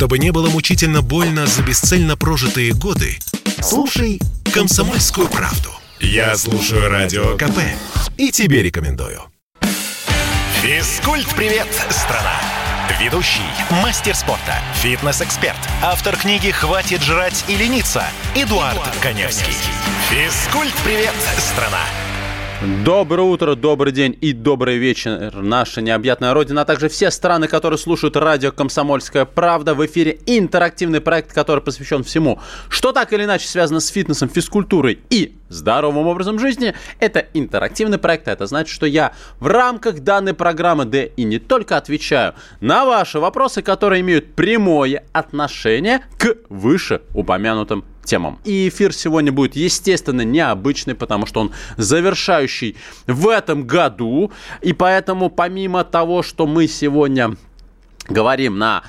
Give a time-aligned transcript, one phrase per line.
[0.00, 3.18] Чтобы не было мучительно больно за бесцельно прожитые годы,
[3.60, 4.18] слушай
[4.50, 5.68] «Комсомольскую правду».
[6.00, 7.58] Я слушаю Радио КП
[8.16, 9.20] и тебе рекомендую.
[10.62, 12.40] Физкульт-привет, страна!
[12.98, 13.42] Ведущий,
[13.82, 18.02] мастер спорта, фитнес-эксперт, автор книги «Хватит жрать и лениться»
[18.34, 19.52] Эдуард, Эдуард Коневский.
[20.08, 21.84] Физкульт-привет, страна!
[22.84, 27.78] Доброе утро, добрый день и добрый вечер, наша необъятная родина, а также все страны, которые
[27.78, 29.74] слушают радио «Комсомольская правда».
[29.74, 32.38] В эфире интерактивный проект, который посвящен всему,
[32.68, 36.74] что так или иначе связано с фитнесом, физкультурой и здоровым образом жизни.
[36.98, 41.38] Это интерактивный проект, а это значит, что я в рамках данной программы, да и не
[41.38, 48.38] только отвечаю на ваши вопросы, которые имеют прямое отношение к вышеупомянутым темам.
[48.44, 54.32] И эфир сегодня будет, естественно, необычный, потому что он завершающий в этом году.
[54.60, 57.36] И поэтому, помимо того, что мы сегодня
[58.08, 58.82] говорим на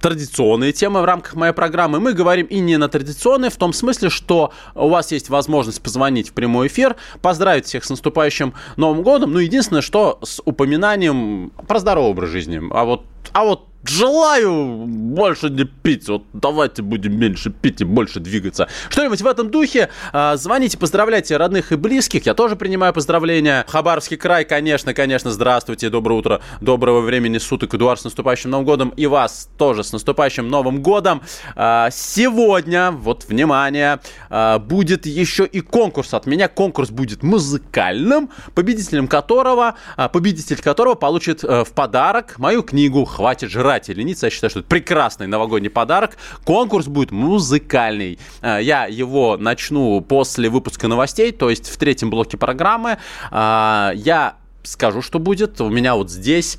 [0.00, 1.98] традиционные темы в рамках моей программы.
[2.00, 6.30] Мы говорим и не на традиционные, в том смысле, что у вас есть возможность позвонить
[6.30, 9.32] в прямой эфир, поздравить всех с наступающим Новым годом.
[9.32, 12.60] Ну, единственное, что с упоминанием про здоровый образ жизни.
[12.70, 16.08] А вот, а вот желаю больше не пить.
[16.08, 18.68] Вот давайте будем меньше пить и больше двигаться.
[18.88, 19.90] Что-нибудь в этом духе.
[20.12, 22.26] А, звоните, поздравляйте родных и близких.
[22.26, 23.64] Я тоже принимаю поздравления.
[23.68, 25.90] Хабаровский край, конечно, конечно, здравствуйте.
[25.90, 27.74] Доброе утро, доброго времени суток.
[27.74, 28.88] Эдуард с наступающим Новым годом.
[28.90, 31.22] И вас тоже с наступающим Новым годом.
[31.54, 34.00] А, сегодня, вот, внимание,
[34.30, 36.48] а, будет еще и конкурс от меня.
[36.48, 39.74] Конкурс будет музыкальным, победителем которого,
[40.12, 44.26] победитель которого получит э, в подарок мою книгу «Хватит жрать» ждать и лениться.
[44.26, 46.16] Я считаю, что это прекрасный новогодний подарок.
[46.44, 48.18] Конкурс будет музыкальный.
[48.42, 52.98] Э, я его начну после выпуска новостей, то есть в третьем блоке программы.
[53.30, 55.60] Э, я скажу, что будет.
[55.60, 56.58] У меня вот здесь,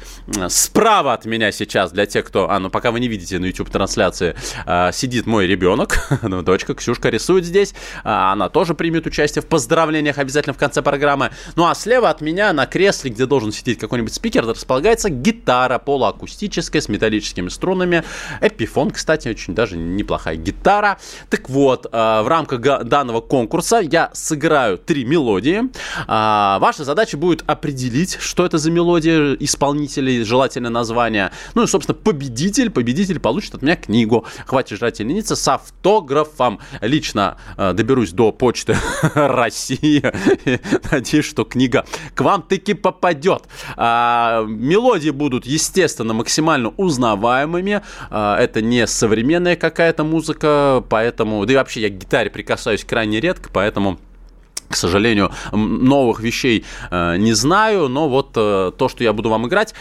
[0.49, 2.49] справа от меня сейчас, для тех, кто...
[2.49, 7.09] А, ну пока вы не видите на YouTube-трансляции, э, сидит мой ребенок, ну, дочка Ксюшка
[7.09, 7.73] рисует здесь.
[8.03, 11.31] Э, она тоже примет участие в поздравлениях обязательно в конце программы.
[11.55, 16.81] Ну а слева от меня на кресле, где должен сидеть какой-нибудь спикер, располагается гитара полуакустическая
[16.81, 18.03] с металлическими струнами.
[18.41, 20.97] Эпифон, кстати, очень даже неплохая гитара.
[21.29, 25.63] Так вот, э, в рамках данного конкурса я сыграю три мелодии.
[26.07, 31.31] Ваша задача будет определить определить, что это за мелодия исполнителей, желательно название.
[31.55, 36.59] Ну и, собственно, победитель, победитель получит от меня книгу «Хватит жрать лениться» с автографом.
[36.81, 38.77] Лично э, доберусь до почты
[39.15, 40.03] России.
[40.91, 43.43] Надеюсь, что книга к вам таки попадет.
[43.75, 47.81] А, мелодии будут, естественно, максимально узнаваемыми.
[48.09, 51.45] А, это не современная какая-то музыка, поэтому...
[51.45, 53.97] Да и вообще я к гитаре прикасаюсь крайне редко, поэтому
[54.69, 59.47] к сожалению, новых вещей э, не знаю, но вот э, то, что я буду вам
[59.47, 59.73] играть,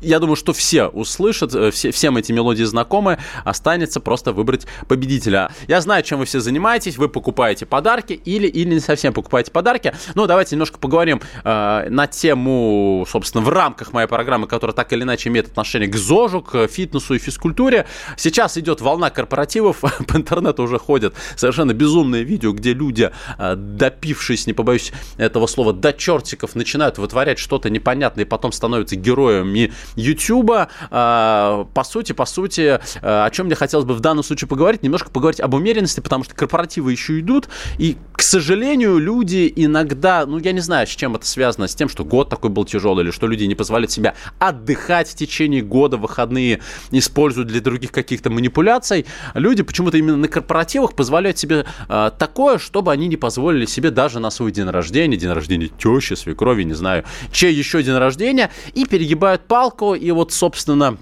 [0.00, 5.50] я думаю, что все услышат, э, все, всем эти мелодии знакомы, останется просто выбрать победителя.
[5.66, 9.94] Я знаю, чем вы все занимаетесь, вы покупаете подарки или, или не совсем покупаете подарки.
[10.14, 15.02] Ну, давайте немножко поговорим э, на тему, собственно, в рамках моей программы, которая так или
[15.02, 17.86] иначе имеет отношение к ЗОЖу, к фитнесу и физкультуре.
[18.16, 24.46] Сейчас идет волна корпоративов, по интернету уже ходят совершенно безумные видео, где люди, э, допившись,
[24.46, 30.68] не побоюсь этого слова, до чертиков, начинают вытворять что-то непонятное и потом становятся героями YouTube.
[30.90, 34.82] А, по сути, по сути, а, о чем мне хотелось бы в данном случае поговорить,
[34.82, 40.38] немножко поговорить об умеренности, потому что корпоративы еще идут, и, к сожалению, люди иногда, ну,
[40.38, 43.10] я не знаю, с чем это связано, с тем, что год такой был тяжелый, или
[43.10, 46.60] что люди не позволяют себя отдыхать в течение года, выходные
[46.90, 49.06] используют для других каких-то манипуляций.
[49.34, 54.20] Люди почему-то именно на корпоративах позволяют себе э, такое, чтобы они не позволили себе даже
[54.20, 58.84] на свой день рождения, день рождения тещи, свекрови, не знаю, чей еще день рождения, и
[58.84, 59.94] перегибают палку, Монако.
[59.94, 60.98] И вот, собственно,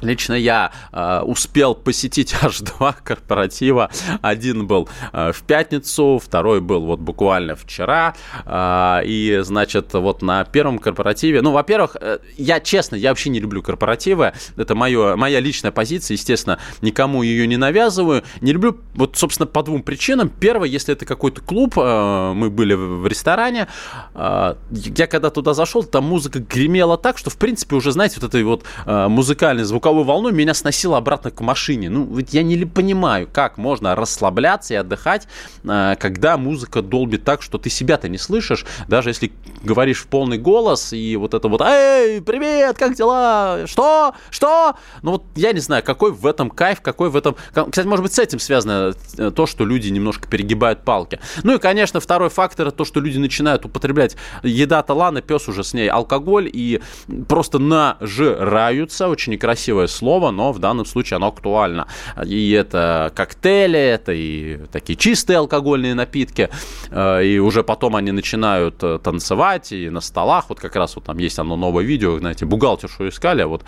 [0.00, 3.90] Лично я э, успел посетить аж два корпоратива.
[4.20, 8.14] Один был э, в пятницу, второй был вот буквально вчера.
[8.44, 11.42] Э, и, значит, вот на первом корпоративе...
[11.42, 14.32] Ну, во-первых, э, я честно, я вообще не люблю корпоративы.
[14.56, 16.16] Это моё, моя личная позиция.
[16.16, 18.24] Естественно, никому ее не навязываю.
[18.40, 20.28] Не люблю, вот, собственно, по двум причинам.
[20.28, 23.68] Первое, если это какой-то клуб, э, мы были в, ресторане.
[24.14, 28.28] Э, я когда туда зашел, там музыка гремела так, что, в принципе, уже, знаете, вот
[28.28, 31.90] этой вот э, музыкальный звук звуковую волну, меня сносило обратно к машине.
[31.90, 35.26] Ну, ведь я не понимаю, как можно расслабляться и отдыхать,
[35.64, 39.32] э, когда музыка долбит так, что ты себя-то не слышишь, даже если
[39.64, 43.66] говоришь в полный голос, и вот это вот «Эй, привет, как дела?
[43.66, 44.14] Что?
[44.30, 47.34] Что?» Ну вот я не знаю, какой в этом кайф, какой в этом...
[47.52, 51.18] Кстати, может быть, с этим связано э, то, что люди немножко перегибают палки.
[51.42, 55.74] Ну и, конечно, второй фактор, то, что люди начинают употреблять еда-то ладно, пес уже с
[55.74, 56.80] ней, алкоголь, и
[57.28, 61.86] просто нажираются, очень некрасиво красивое слово, но в данном случае оно актуально.
[62.26, 66.48] И это коктейли, это и такие чистые алкогольные напитки,
[66.90, 71.04] э, и уже потом они начинают э, танцевать и на столах, вот как раз вот
[71.04, 73.64] там есть оно новое видео, знаете, бухгалтершу искали, вот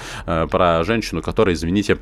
[0.50, 1.98] про женщину, которая, извините,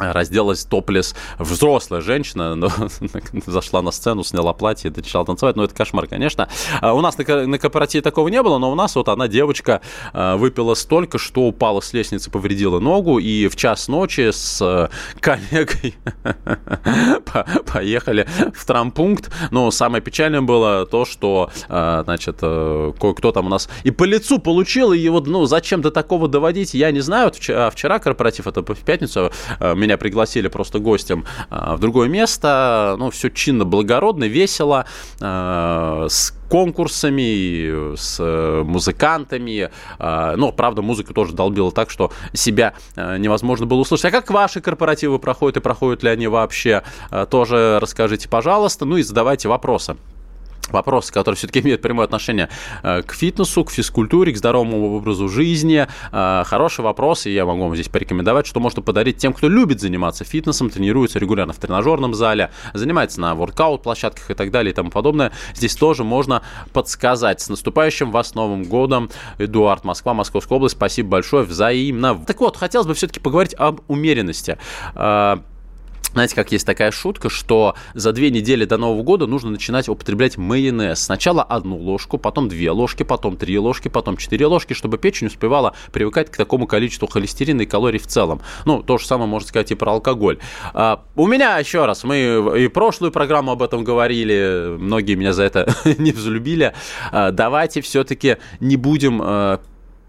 [0.00, 2.70] разделась топлес взрослая женщина, но,
[3.46, 5.56] зашла на сцену, сняла платье, начала танцевать.
[5.56, 6.48] Ну, это кошмар, конечно.
[6.80, 9.80] А у нас на, на корпоративе такого не было, но у нас вот она, девочка,
[10.12, 14.88] а, выпила столько, что упала с лестницы, повредила ногу, и в час ночи с э,
[15.20, 15.94] коллегой
[17.72, 19.30] поехали в травмпункт.
[19.50, 24.04] Но самое печальное было то, что, а, значит, э, кое-кто там у нас и по
[24.04, 27.32] лицу получил, и вот, ну, зачем до такого доводить, я не знаю.
[27.32, 29.30] Вчера, вчера корпоратив, это в пятницу,
[29.60, 32.94] меня меня пригласили просто гостем а, в другое место.
[32.98, 34.86] Ну, все чинно, благородно, весело,
[35.20, 39.70] а, с конкурсами, с э, музыкантами.
[39.98, 44.06] А, но, правда, музыка тоже долбила так, что себя невозможно было услышать.
[44.06, 46.82] А как ваши корпоративы проходят и проходят ли они вообще?
[47.30, 48.84] Тоже расскажите, пожалуйста.
[48.84, 49.96] Ну и задавайте вопросы
[50.72, 52.48] вопросы, которые все-таки имеют прямое отношение
[52.82, 55.86] э, к фитнесу, к физкультуре, к здоровому образу жизни.
[56.12, 59.80] Э, хороший вопрос, и я могу вам здесь порекомендовать, что можно подарить тем, кто любит
[59.80, 64.90] заниматься фитнесом, тренируется регулярно в тренажерном зале, занимается на воркаут-площадках и так далее и тому
[64.90, 65.32] подобное.
[65.54, 66.42] Здесь тоже можно
[66.72, 67.40] подсказать.
[67.40, 70.76] С наступающим вас Новым годом, Эдуард, Москва, Московская область.
[70.76, 72.22] Спасибо большое, взаимно.
[72.26, 74.58] Так вот, хотелось бы все-таки поговорить об умеренности.
[76.12, 80.36] Знаете, как есть такая шутка, что за две недели до Нового года нужно начинать употреблять
[80.36, 81.00] майонез.
[81.00, 85.74] Сначала одну ложку, потом две ложки, потом три ложки, потом четыре ложки, чтобы печень успевала
[85.92, 88.40] привыкать к такому количеству холестерина и калорий в целом.
[88.64, 90.38] Ну, то же самое можно сказать и про алкоголь.
[90.74, 95.44] А, у меня, еще раз, мы и прошлую программу об этом говорили, многие меня за
[95.44, 96.74] это не взлюбили.
[97.12, 99.60] А, давайте все-таки не будем а,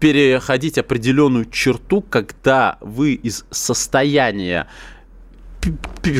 [0.02, 4.66] переходить определенную черту, когда вы из состояния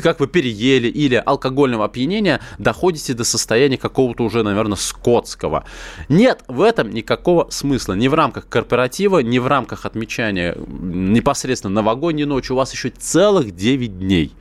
[0.03, 5.65] как вы переели или алкогольного опьянения доходите до состояния какого-то уже, наверное, скотского.
[6.09, 7.95] Нет в этом никакого смысла.
[7.95, 12.53] Ни в рамках корпоратива, ни в рамках отмечания непосредственно новогодней ночи.
[12.53, 14.33] У вас еще целых 9 дней.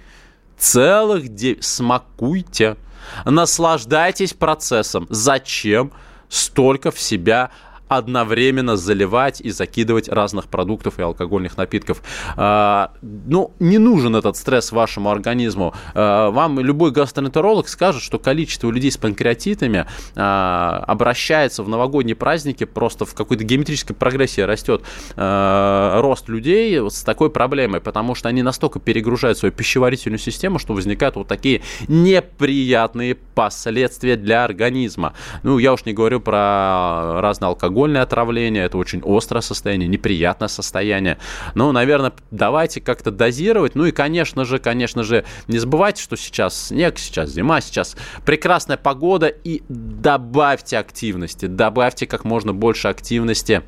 [0.57, 1.63] Целых 9.
[1.63, 2.77] Смакуйте.
[3.25, 5.07] Наслаждайтесь процессом.
[5.09, 5.91] Зачем
[6.29, 7.51] столько в себя
[7.91, 12.01] одновременно заливать и закидывать разных продуктов и алкогольных напитков.
[12.37, 15.73] А, ну, не нужен этот стресс вашему организму.
[15.93, 22.63] А, вам любой гастроэнтеролог скажет, что количество людей с панкреатитами а, обращается в новогодние праздники
[22.63, 24.83] просто в какой-то геометрической прогрессии растет
[25.17, 31.17] рост людей с такой проблемой, потому что они настолько перегружают свою пищеварительную систему, что возникают
[31.17, 35.13] вот такие неприятные последствия для организма.
[35.43, 40.47] Ну, я уж не говорю про разные алкоголь алкогольное отравление, это очень острое состояние, неприятное
[40.47, 41.17] состояние.
[41.55, 43.75] Ну, наверное, давайте как-то дозировать.
[43.75, 47.95] Ну и, конечно же, конечно же, не забывайте, что сейчас снег, сейчас зима, сейчас
[48.25, 53.63] прекрасная погода и добавьте активности, добавьте как можно больше активности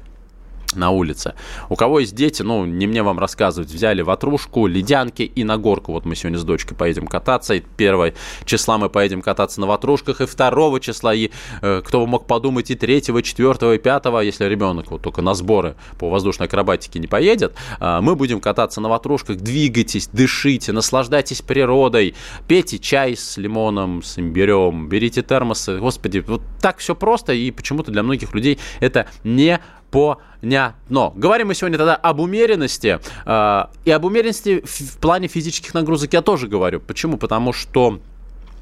[0.76, 1.36] на улице.
[1.70, 5.92] У кого есть дети, ну, не мне вам рассказывать, взяли ватрушку, ледянки и на горку.
[5.92, 8.14] Вот мы сегодня с дочкой поедем кататься, и 1
[8.46, 11.32] числа мы поедем кататься на ватрушках, и 2 числа, и
[11.62, 15.22] э, кто бы мог подумать, и 3, и 4, и 5, если ребенок вот только
[15.22, 20.72] на сборы по воздушной акробатике не поедет, э, мы будем кататься на ватрушках, двигайтесь, дышите,
[20.72, 22.16] наслаждайтесь природой,
[22.48, 27.92] пейте чай с лимоном, с имбирем, берите термосы, господи, вот так все просто, и почему-то
[27.92, 29.60] для многих людей это не
[29.94, 31.14] понятно.
[31.16, 33.00] Говорим мы сегодня тогда об умеренности.
[33.26, 36.80] Э, и об умеренности в плане физических нагрузок я тоже говорю.
[36.80, 37.18] Почему?
[37.18, 38.00] Потому что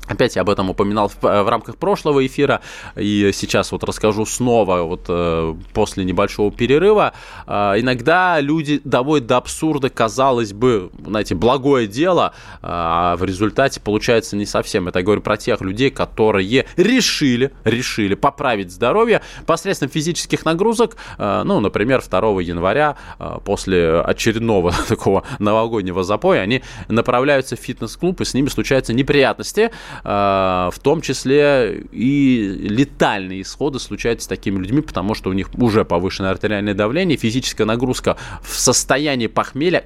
[0.08, 2.62] Опять я об этом упоминал в, в рамках прошлого эфира,
[2.96, 7.14] и сейчас вот расскажу снова, вот э, после небольшого перерыва.
[7.48, 13.80] Э, иногда люди доводят до абсурда, казалось бы, знаете, благое дело, э, а в результате
[13.80, 14.88] получается не совсем.
[14.88, 20.98] Это я говорю про тех людей, которые решили, решили поправить здоровье посредством физических нагрузок.
[21.20, 28.20] Э, ну, например, 2 января э, после очередного такого новогоднего запоя они направляются в фитнес-клуб,
[28.20, 29.72] и с ними случаются неприятности.
[30.04, 35.50] А, в том числе и летальные исходы случаются с такими людьми, потому что у них
[35.58, 39.86] уже повышенное артериальное давление, физическая нагрузка в состоянии похмелья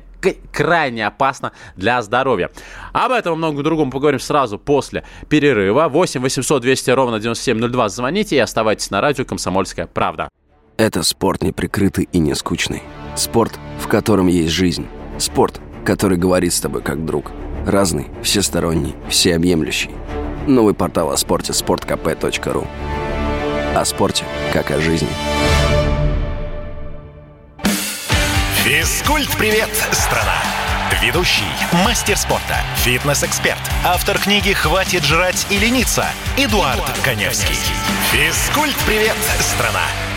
[0.51, 2.50] крайне опасно для здоровья.
[2.93, 5.88] Об этом и многом другом поговорим сразу после перерыва.
[5.88, 7.89] 8 800 200 ровно 9702.
[7.89, 10.29] Звоните и оставайтесь на радио «Комсомольская правда».
[10.77, 12.83] Это спорт неприкрытый и не скучный.
[13.15, 14.88] Спорт, в котором есть жизнь.
[15.17, 17.31] Спорт, который говорит с тобой как друг–
[17.65, 19.89] Разный, всесторонний, всеобъемлющий.
[20.45, 22.67] Новый портал о спорте– sportkp.ru
[23.75, 25.10] О спорте, как о жизни.
[28.63, 30.38] Физкульт-привет, страна!
[31.01, 31.43] Ведущий,
[31.84, 36.05] мастер спорта, фитнес-эксперт, автор книги «Хватит жрать и лениться»
[36.38, 37.55] Эдуард, Эдуард Коневский.
[38.12, 40.14] Физкульт-привет, страна!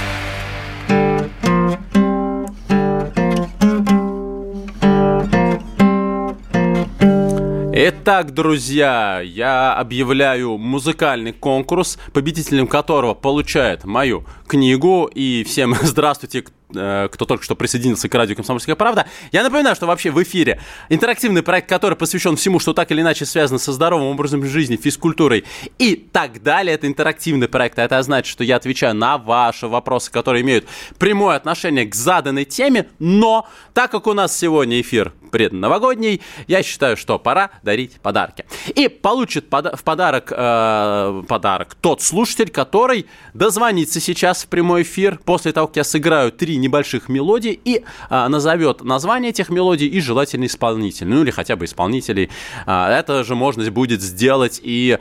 [7.80, 15.08] Итак, друзья, я объявляю музыкальный конкурс, победителем которого получает мою книгу.
[15.14, 19.06] И всем здравствуйте, кто только что присоединился к радио «Комсомольская правда».
[19.32, 23.24] Я напоминаю, что вообще в эфире интерактивный проект, который посвящен всему, что так или иначе
[23.24, 25.44] связано со здоровым образом жизни, физкультурой
[25.78, 26.74] и так далее.
[26.74, 30.66] Это интерактивный проект, а это значит, что я отвечаю на ваши вопросы, которые имеют
[30.98, 36.96] прямое отношение к заданной теме, но так как у нас сегодня эфир предновогодний, я считаю,
[36.96, 38.44] что пора дарить подарки.
[38.74, 45.52] И получит в подарок, э, подарок тот слушатель, который дозвонится сейчас в прямой эфир после
[45.52, 50.46] того, как я сыграю три небольших мелодий и а, назовет название этих мелодий и желательно
[50.46, 52.30] исполнитель, ну или хотя бы исполнителей.
[52.66, 54.98] А, это же можно будет сделать и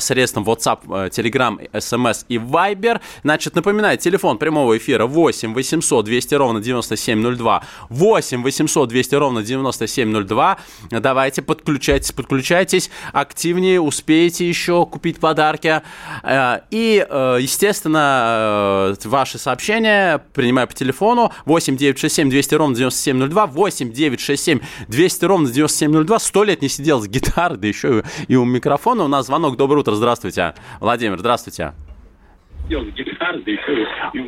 [0.00, 3.00] средством WhatsApp, э, Telegram, SMS и Viber.
[3.22, 10.58] Значит, напоминаю, телефон прямого эфира 8 800 200 ровно 9702, 8 800 200 ровно 9702.
[10.90, 15.82] Давайте подключайтесь, подключайтесь активнее, успеете еще купить подарки.
[16.22, 23.46] Э, и, э, естественно, ваши сообщения принимаю по телефону телефону 8 967 200 ровно 9702,
[23.46, 26.18] 8 967 200 ровно 9702.
[26.18, 29.04] Сто лет не сидел с гитарой, да еще и у микрофона.
[29.04, 29.56] У нас звонок.
[29.56, 30.54] Доброе утро, здравствуйте.
[30.80, 31.72] Владимир, здравствуйте.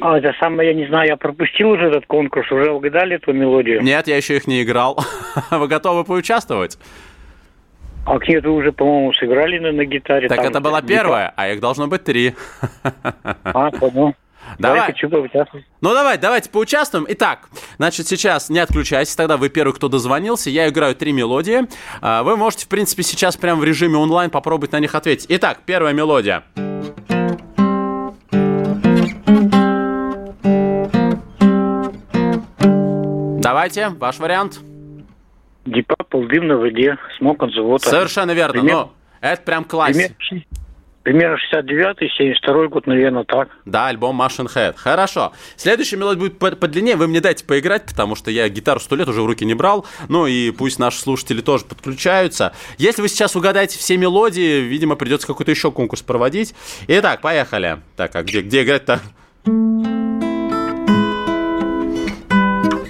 [0.00, 3.82] А, это самое, я не знаю, я пропустил уже этот конкурс, уже угадали эту мелодию?
[3.82, 4.98] Нет, я еще их не играл.
[5.50, 6.78] Вы готовы поучаствовать?
[8.06, 10.26] А нет, вы уже, по-моему, сыграли на, на гитаре.
[10.26, 12.34] Так это была первая, а их должно быть три.
[13.44, 14.14] А, понял.
[14.58, 14.94] Давай.
[15.80, 17.06] Ну давай, давайте поучаствуем.
[17.08, 20.50] Итак, значит, сейчас не отключайтесь, тогда вы первый, кто дозвонился.
[20.50, 21.68] Я играю три мелодии.
[22.00, 25.26] А, вы можете, в принципе, сейчас прямо в режиме онлайн попробовать на них ответить.
[25.28, 26.44] Итак, первая мелодия.
[33.40, 34.60] Давайте, ваш вариант.
[35.64, 37.88] Дипа, полдым на воде, смог от завода.
[37.88, 38.74] Совершенно верно, Пример...
[38.74, 40.14] но это прям классика.
[41.02, 43.48] Примерно 69-й, 72 год, наверное, так.
[43.64, 44.74] Да, альбом Machine Head.
[44.76, 45.32] Хорошо.
[45.56, 46.96] Следующая мелодия будет подлиннее.
[46.96, 49.86] Вы мне дайте поиграть, потому что я гитару сто лет уже в руки не брал.
[50.08, 52.52] Ну и пусть наши слушатели тоже подключаются.
[52.76, 56.54] Если вы сейчас угадаете все мелодии, видимо, придется какой-то еще конкурс проводить.
[56.86, 57.78] Итак, поехали.
[57.96, 59.00] Так, а где, где играть-то?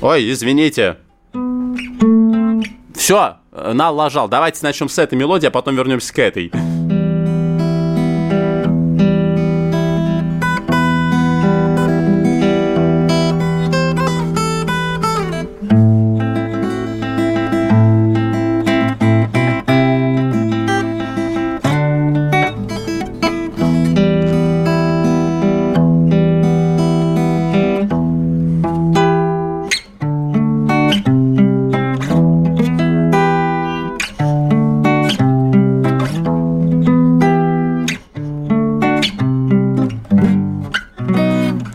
[0.03, 0.97] Ой, извините.
[2.97, 4.29] Все, налажал.
[4.29, 6.51] Давайте начнем с этой мелодии, а потом вернемся к этой.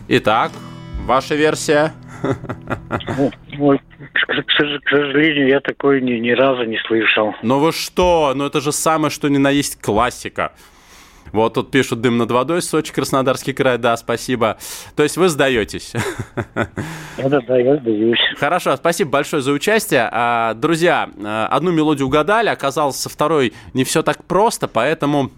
[0.08, 0.52] Итак,
[1.04, 1.92] ваша версия?
[3.58, 3.80] Ой,
[4.12, 7.34] к сожалению, я такой ни, ни разу не слышал.
[7.42, 8.32] Ну вы что?
[8.36, 10.52] Ну это же самое, что ни на есть классика.
[11.32, 14.58] Вот тут пишут «Дым над водой», Сочи, Краснодарский край, да, спасибо.
[14.94, 15.92] То есть вы сдаетесь?
[17.16, 18.20] Да, да, я сдаюсь.
[18.38, 20.08] Хорошо, спасибо большое за участие.
[20.12, 25.32] А, друзья, а, одну мелодию угадали, оказалось, со второй не все так просто, поэтому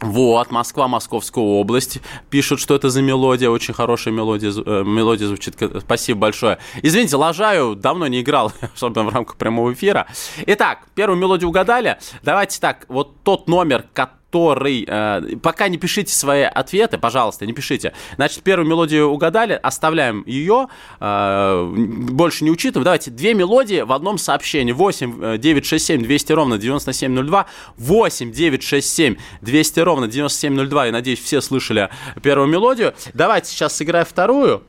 [0.00, 1.98] вот, Москва, Московская область.
[2.28, 3.48] Пишут, что это за мелодия.
[3.48, 5.56] Очень хорошая мелодия, э, мелодия звучит.
[5.80, 6.58] Спасибо большое.
[6.82, 10.06] Извините, лажаю, давно не играл, особенно в рамках прямого эфира.
[10.46, 11.98] Итак, первую мелодию угадали.
[12.22, 14.84] Давайте так, вот тот номер, который который...
[14.86, 17.92] Э, пока не пишите свои ответы, пожалуйста, не пишите.
[18.16, 20.68] Значит, первую мелодию угадали, оставляем ее,
[21.00, 21.72] э,
[22.10, 22.84] больше не учитываем.
[22.84, 24.72] Давайте две мелодии в одном сообщении.
[24.72, 30.86] 8 967 200 ровно 9702, 8 967 200 ровно 9702.
[30.86, 31.88] Я надеюсь, все слышали
[32.22, 32.94] первую мелодию.
[33.14, 34.62] Давайте сейчас сыграем вторую.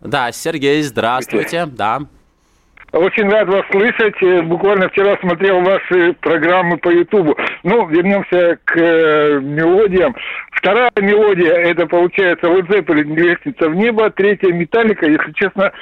[0.00, 1.66] Да, Сергей, здравствуйте.
[1.66, 2.02] Да.
[2.92, 4.20] Очень рад вас слышать.
[4.22, 7.36] Э, буквально вчера смотрел ваши программы по Ютубу.
[7.62, 10.14] Ну, вернемся к э, мелодиям.
[10.52, 14.10] Вторая мелодия, это получается Led Zeppelin «Лестница в небо».
[14.10, 15.06] Третья «Металлика».
[15.08, 15.72] Если честно,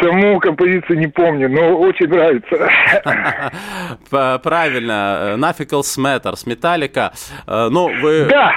[0.00, 2.68] саму композицию не помню, но очень нравится.
[4.42, 5.36] Правильно.
[5.36, 7.12] Else Matters, Металлика.
[7.46, 8.26] Ну, вы...
[8.30, 8.52] Да.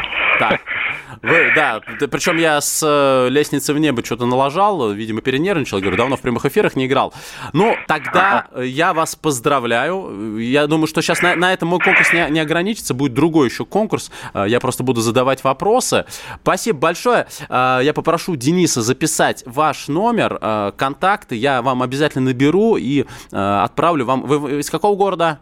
[1.22, 6.16] Вы, да, причем я с э, лестницы в небо что-то налажал, видимо, перенервничал, говорю, давно
[6.16, 7.14] в прямых эфирах не играл.
[7.52, 10.38] Ну, тогда я вас поздравляю.
[10.38, 13.66] Я думаю, что сейчас на, на этом мой конкурс не, не ограничится, будет другой еще
[13.66, 14.12] конкурс.
[14.34, 16.06] Э, я просто буду задавать вопросы.
[16.42, 17.28] Спасибо большое.
[17.50, 20.40] Э, я попрошу Дениса записать ваш номер,
[20.78, 21.36] контакты.
[21.36, 24.22] Я вам обязательно наберу и отправлю вам.
[24.22, 25.40] Вы из какого города?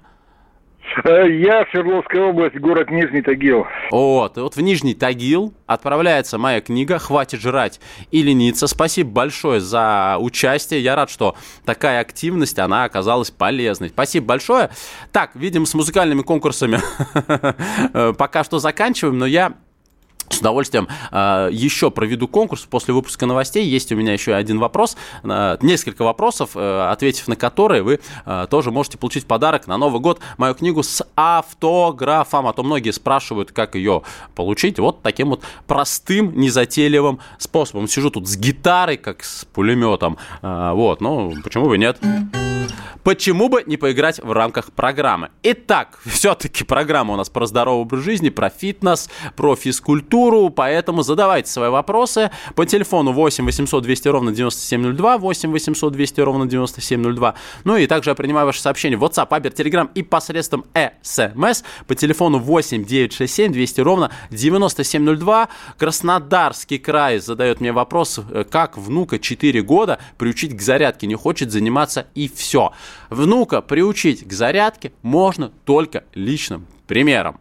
[1.04, 3.66] Э, я Свердловская область, город Нижний Тагил.
[3.92, 7.80] Вот, и вот в Нижний Тагил отправляется моя книга «Хватит жрать
[8.12, 8.68] и лениться».
[8.68, 10.82] Спасибо большое за участие.
[10.82, 13.90] Я рад, что такая активность, она оказалась полезной.
[13.90, 14.70] Спасибо большое.
[15.12, 16.80] Так, видим, с музыкальными конкурсами
[17.94, 19.54] э, пока что заканчиваем, но я
[20.30, 23.66] с удовольствием э, еще проведу конкурс после выпуска новостей.
[23.66, 28.48] Есть у меня еще один вопрос, э, несколько вопросов, э, ответив на которые вы э,
[28.50, 32.48] тоже можете получить подарок на Новый год мою книгу с автографом.
[32.48, 34.04] А то многие спрашивают, как ее
[34.36, 34.80] получить.
[34.80, 37.88] Вот таким вот простым, незатейливым способом.
[37.88, 40.18] Сижу тут с гитарой, как с пулеметом.
[40.42, 42.00] Вот, ну почему бы нет?
[43.08, 45.30] Почему бы не поиграть в рамках программы?
[45.42, 50.17] Итак, все-таки программа у нас про здоровый образ жизни, про фитнес, про физкультуру,
[50.56, 56.46] поэтому задавайте свои вопросы по телефону 8 800 200 ровно 9702, 8 800 200 ровно
[56.46, 57.36] 9702.
[57.64, 61.96] Ну и также я принимаю ваши сообщения в WhatsApp, Viber, Telegram и посредством SMS по
[61.96, 65.50] телефону 8 967 200 ровно 9702.
[65.78, 71.52] Краснодарский край задает мне вопрос, э, как внука 4 года приучить к зарядке, не хочет
[71.52, 72.72] заниматься и все.
[73.10, 77.40] Внука приучить к зарядке можно только личным примером.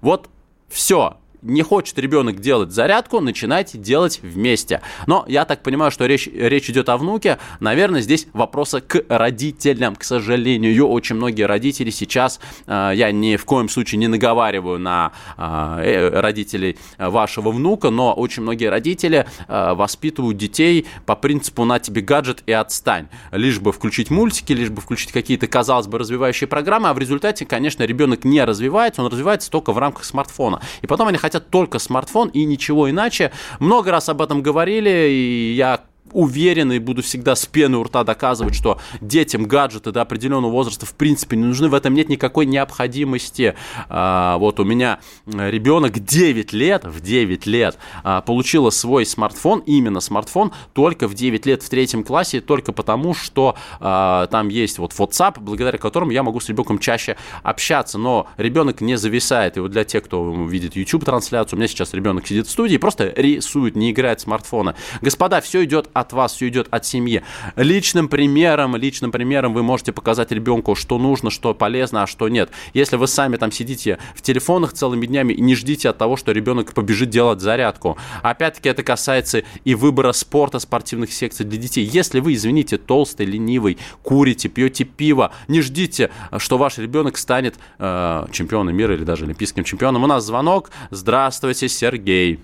[0.00, 0.28] Вот
[0.68, 4.80] все не хочет ребенок делать зарядку, начинайте делать вместе.
[5.06, 7.38] Но я так понимаю, что речь, речь идет о внуке.
[7.60, 9.96] Наверное, здесь вопросы к родителям.
[9.96, 15.12] К сожалению, очень многие родители сейчас, э, я ни в коем случае не наговариваю на
[15.36, 21.78] э, э родителей вашего внука, но очень многие родители э, воспитывают детей по принципу «на
[21.78, 23.08] тебе гаджет и отстань».
[23.32, 27.44] Лишь бы включить мультики, лишь бы включить какие-то, казалось бы, развивающие программы, а в результате,
[27.46, 30.60] конечно, ребенок не развивается, он развивается только в рамках смартфона.
[30.82, 33.32] И потом они хотят только смартфон и ничего иначе.
[33.58, 35.80] Много раз об этом говорили, и я
[36.16, 40.86] уверен и буду всегда с пены у рта доказывать, что детям гаджеты до определенного возраста
[40.86, 43.54] в принципе не нужны, в этом нет никакой необходимости.
[43.90, 50.00] А, вот у меня ребенок 9 лет, в 9 лет а, получила свой смартфон, именно
[50.00, 54.92] смартфон, только в 9 лет в третьем классе, только потому, что а, там есть вот
[54.92, 59.58] WhatsApp, благодаря которому я могу с ребенком чаще общаться, но ребенок не зависает.
[59.58, 63.12] И вот для тех, кто видит YouTube-трансляцию, у меня сейчас ребенок сидит в студии, просто
[63.14, 64.76] рисует, не играет смартфона.
[65.02, 67.22] Господа, все идет от вас, все идет от семьи.
[67.56, 72.50] Личным примером, личным примером вы можете показать ребенку, что нужно, что полезно, а что нет.
[72.74, 76.32] Если вы сами там сидите в телефонах целыми днями и не ждите от того, что
[76.32, 77.96] ребенок побежит делать зарядку.
[78.22, 81.84] Опять-таки это касается и выбора спорта, спортивных секций для детей.
[81.84, 88.26] Если вы, извините, толстый, ленивый, курите, пьете пиво, не ждите, что ваш ребенок станет э,
[88.32, 90.04] чемпионом мира или даже олимпийским чемпионом.
[90.04, 90.70] У нас звонок.
[90.90, 92.40] Здравствуйте, Сергей.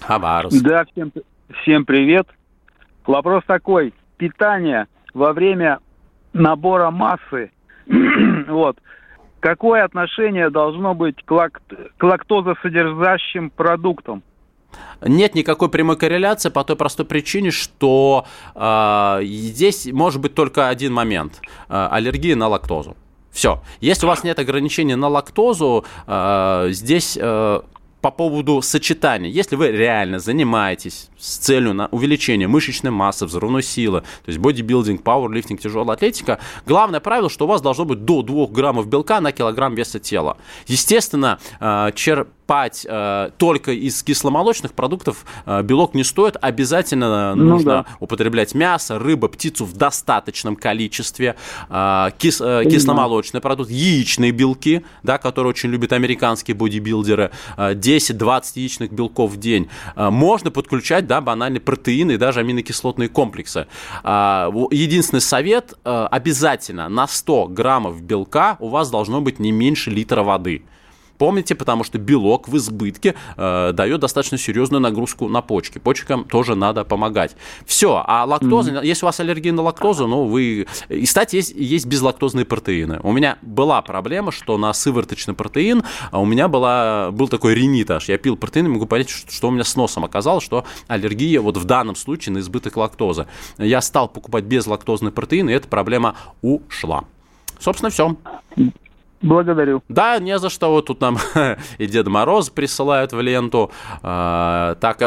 [0.00, 0.62] Хабаровск.
[0.62, 1.12] Да, всем,
[1.62, 2.26] всем привет.
[3.06, 3.94] Вопрос такой.
[4.16, 5.80] Питание во время
[6.32, 7.50] набора массы,
[8.48, 8.78] вот,
[9.40, 11.60] какое отношение должно быть к, лак...
[11.96, 14.22] к лактозосодержащим продуктам?
[15.04, 20.94] Нет никакой прямой корреляции по той простой причине, что э, здесь может быть только один
[20.94, 22.96] момент э, аллергия на лактозу.
[23.30, 23.62] Все.
[23.80, 27.60] Если у вас нет ограничений на лактозу, э, здесь э,
[28.00, 29.30] по поводу сочетания.
[29.30, 35.02] Если вы реально занимаетесь с целью на увеличение мышечной массы, взрывной силы, то есть бодибилдинг,
[35.02, 39.30] пауэрлифтинг, тяжелая атлетика, главное правило, что у вас должно быть до 2 граммов белка на
[39.30, 40.36] килограмм веса тела.
[40.66, 46.36] Естественно, э, черп черпать э, только из кисломолочных продуктов э, белок не стоит.
[46.40, 47.86] Обязательно ну, нужно да.
[48.00, 51.36] употреблять мясо, рыбу, птицу в достаточном количестве,
[52.18, 59.32] кис, кисломолочный продукт, яичные белки, да, которые очень любят американские бодибилдеры, э, 10-20 яичных белков
[59.32, 59.68] в день.
[59.96, 63.66] Можно подключать, да, банальные протеины и даже аминокислотные комплексы.
[64.02, 69.90] Э, единственный совет, э, обязательно на 100 граммов белка у вас должно быть не меньше
[69.90, 70.62] литра воды.
[71.22, 75.78] Помните, потому что белок в избытке э, дает достаточно серьезную нагрузку на почки.
[75.78, 77.36] Почкам тоже надо помогать.
[77.64, 78.02] Все.
[78.04, 78.84] А лактоза, mm-hmm.
[78.84, 80.66] если у вас аллергия на лактозу, ну вы...
[80.88, 82.98] И, кстати, есть, есть безлактозные протеины.
[83.04, 87.92] У меня была проблема, что на сывороточный протеин а у меня была, был такой ринит
[87.92, 88.08] аж.
[88.08, 91.56] Я пил протеин, могу понять, что, что у меня с носом оказалось, что аллергия вот
[91.56, 93.28] в данном случае на избыток лактозы.
[93.58, 97.04] Я стал покупать безлактозный протеин, и эта проблема ушла.
[97.60, 98.16] Собственно, все.
[99.22, 99.82] Благодарю.
[99.88, 100.70] Да, не за что.
[100.70, 101.18] Вот тут нам
[101.78, 103.70] и Дед Мороз присылают в ленту.
[104.02, 105.00] А, так,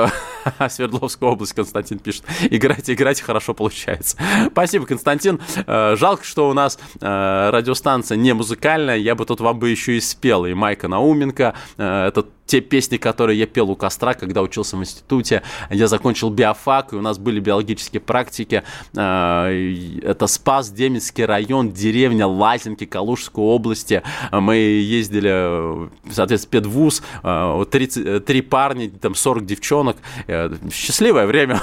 [0.70, 2.24] Свердловская область, Константин пишет.
[2.50, 4.18] Играйте, играйте, хорошо получается.
[4.52, 5.40] Спасибо, Константин.
[5.68, 8.98] А, жалко, что у нас а, радиостанция не музыкальная.
[8.98, 10.46] Я бы тут вам бы еще и спел.
[10.46, 11.56] И Майка Науменко.
[11.78, 15.42] А, это те песни, которые я пел у костра, когда учился в институте.
[15.72, 18.62] Я закончил биофак, и у нас были биологические практики.
[18.94, 24.04] Это Спас, Деменский район, деревня Лазинки Калужской области.
[24.32, 29.98] Мы ездили, соответственно, педвуз, 30, а, три парня, там 40 девчонок.
[30.36, 31.62] Э, счастливое время.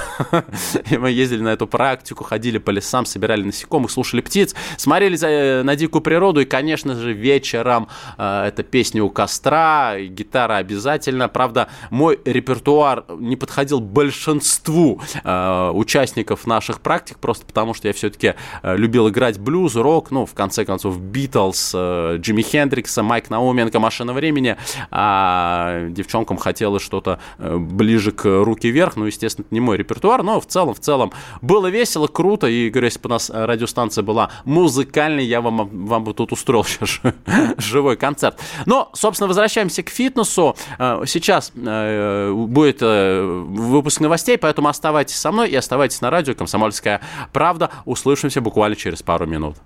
[0.90, 5.62] И мы ездили на эту практику, ходили по лесам, собирали насекомых, слушали птиц, смотрели э,
[5.62, 11.28] на дикую природу, и, конечно же, вечером а, это песня у костра, гитара обязательно.
[11.28, 18.34] Правда, мой репертуар не подходил большинству э, участников наших практик, просто потому что я все-таки
[18.62, 23.78] э, любил играть блюз, рок, ну, в конце концов, Битлз, э, Джимми Хендрикса, Майк Науменко,
[23.78, 24.56] Машина времени,
[24.90, 28.24] а девчонкам хотелось что-то э, ближе к
[28.62, 32.06] руки вверх, ну, естественно, это не мой репертуар, но в целом, в целом было весело,
[32.06, 36.32] круто, и, говорю, если бы у нас радиостанция была музыкальной, я вам, вам бы тут
[36.32, 37.00] устроил сейчас
[37.58, 38.38] живой концерт.
[38.66, 40.54] Но, собственно, возвращаемся к фитнесу.
[40.78, 46.34] Э, сейчас э, будет э, выпуск новостей, поэтому оставайтесь со мной и оставайтесь на радио
[46.34, 47.00] «Комсомольская
[47.32, 47.70] правда».
[47.84, 49.56] Услышимся буквально через пару минут.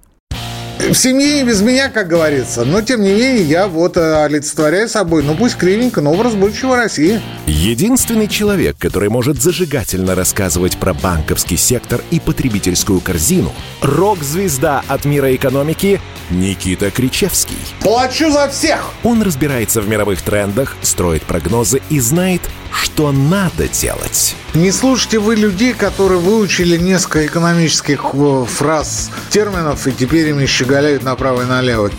[0.88, 2.64] В семье не без меня, как говорится.
[2.64, 7.20] Но, тем не менее, я вот олицетворяю собой, ну пусть кривенько, но образ будущего России.
[7.46, 15.34] Единственный человек, который может зажигательно рассказывать про банковский сектор и потребительскую корзину– рок-звезда от мира
[15.34, 17.56] экономики Никита Кричевский.
[17.80, 18.92] Плачу за всех!
[19.02, 24.34] Он разбирается в мировых трендах, строит прогнозы и знает, что надо делать.
[24.54, 31.02] Не слушайте вы людей, которые выучили несколько экономических э, фраз, терминов, и теперь ими щеголяют
[31.02, 31.90] направо и налево.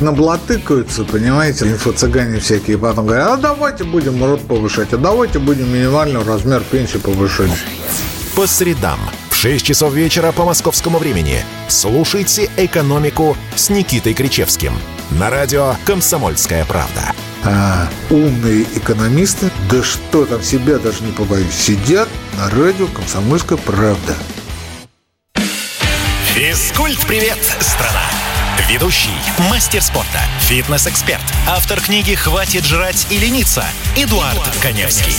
[0.00, 6.22] Наблатыкаются, понимаете, инфо-цыгане всякие, потом говорят, а давайте будем рот повышать, а давайте будем минимальный
[6.22, 7.50] размер пенсии повышать.
[8.34, 8.98] По средам
[9.40, 14.72] 6 часов вечера по московскому времени слушайте «Экономику» с Никитой Кричевским
[15.12, 17.12] на радио «Комсомольская правда».
[17.44, 24.16] А умные экономисты, да что там, себя даже не побоюсь, сидят на радио «Комсомольская правда».
[26.34, 28.27] Физкульт-привет, страна!
[28.66, 29.14] Ведущий,
[29.50, 33.64] мастер спорта, фитнес-эксперт, автор книги «Хватит жрать и лениться»
[33.96, 35.12] Эдуард, Эдуард Коневский.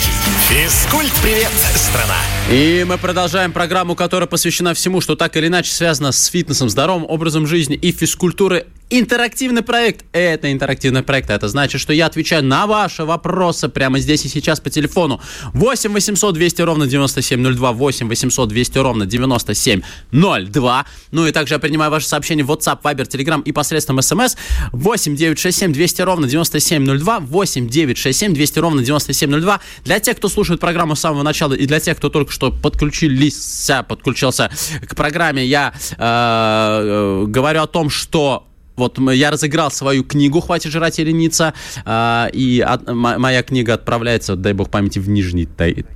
[0.49, 2.17] Физкульт-привет, страна!
[2.51, 7.05] И мы продолжаем программу, которая посвящена всему, что так или иначе связано с фитнесом, здоровым
[7.09, 10.05] образом жизни и физкультурой интерактивный проект.
[10.11, 11.29] Это интерактивный проект.
[11.29, 15.21] Это значит, что я отвечаю на ваши вопросы прямо здесь и сейчас по телефону.
[15.53, 17.71] 8 800 200 ровно 9702.
[17.71, 20.85] 8 800 200 ровно 9702.
[21.11, 24.37] Ну и также я принимаю ваши сообщения в WhatsApp, Viber, Telegram и посредством SMS.
[24.71, 27.19] 8 967 200 ровно 9702.
[27.19, 29.59] 8 967 200 ровно 9702.
[29.85, 33.69] Для тех, кто слушает программу с самого начала и для тех, кто только что подключились,
[33.87, 34.49] подключился
[34.87, 38.48] к программе, я э, э, говорю о том, что
[38.79, 41.53] вот я разыграл свою книгу «Хватит жрать и лениться»,
[41.85, 45.47] а, и моя книга отправляется, дай бог памяти, в Нижний,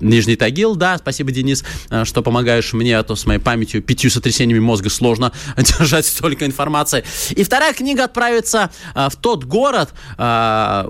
[0.02, 0.76] Нижний Тагил.
[0.76, 4.89] Да, спасибо, Денис, а, что помогаешь мне, а то с моей памятью пятью сотрясениями мозга
[4.89, 7.04] сложно держать столько информации.
[7.32, 10.84] И вторая книга отправится в тот город, э,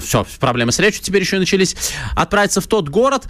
[0.00, 1.76] все, проблемы с речью теперь еще начались,
[2.14, 3.24] отправится в тот город,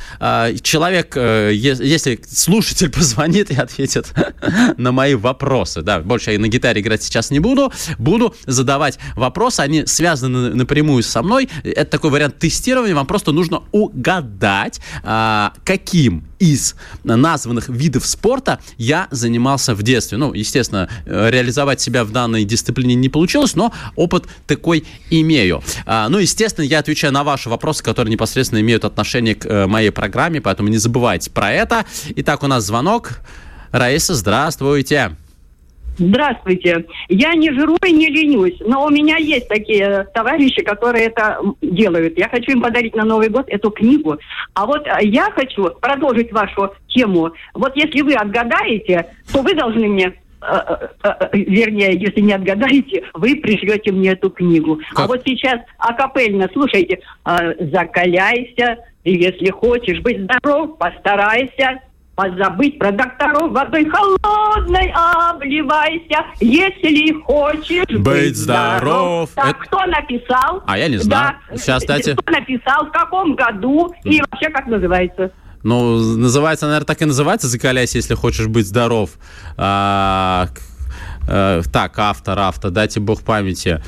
[0.62, 4.12] человек, э, если слушатель позвонит и ответит
[4.76, 7.72] на мои вопросы, да, больше я на гитаре играть сейчас не буду.
[7.98, 11.48] Буду задавать вопросы, они связаны напрямую со мной.
[11.62, 12.94] Это такой вариант тестирования.
[12.94, 16.74] Вам просто нужно угадать, а, каким из
[17.04, 20.18] названных видов спорта я занимался в детстве.
[20.18, 25.62] Ну, естественно, реализовать себя в данной дисциплине не получилось, но опыт такой имею.
[25.86, 29.90] А, ну, естественно, я отвечаю на ваши вопросы, которые непосредственно имеют отношение к э, моей
[29.90, 31.84] программе, поэтому не забывайте про это.
[32.16, 33.20] Итак, у нас звонок.
[33.70, 35.16] Раиса, здравствуйте.
[36.00, 36.86] Здравствуйте.
[37.08, 42.18] Я не жру и не ленюсь, но у меня есть такие товарищи, которые это делают.
[42.18, 44.16] Я хочу им подарить на Новый год эту книгу.
[44.54, 47.32] А вот э, я хочу продолжить вашу тему.
[47.52, 53.36] Вот если вы отгадаете, то вы должны мне э, э, вернее, если не отгадаете, вы
[53.36, 54.80] пришлете мне эту книгу.
[54.92, 55.04] А как?
[55.04, 61.82] А вот сейчас акапельно, слушайте, закаляйся, и если хочешь быть здоров, постарайся,
[62.20, 68.80] позабыть про докторов водой холодной обливайся, если хочешь быть, быть здоров.
[68.80, 69.30] здоров.
[69.34, 69.58] Так, Это...
[69.60, 70.62] кто написал?
[70.66, 71.36] А я не знаю.
[71.48, 71.56] Да.
[71.56, 72.14] Сейчас, кстати...
[72.14, 75.32] Кто написал, в каком году и вообще как называется?
[75.62, 79.10] Ну, называется, наверное, так и называется «Закаляйся, если хочешь быть здоров».
[79.58, 80.48] А,
[81.28, 83.82] Э, так, автор, автор, дайте бог памяти.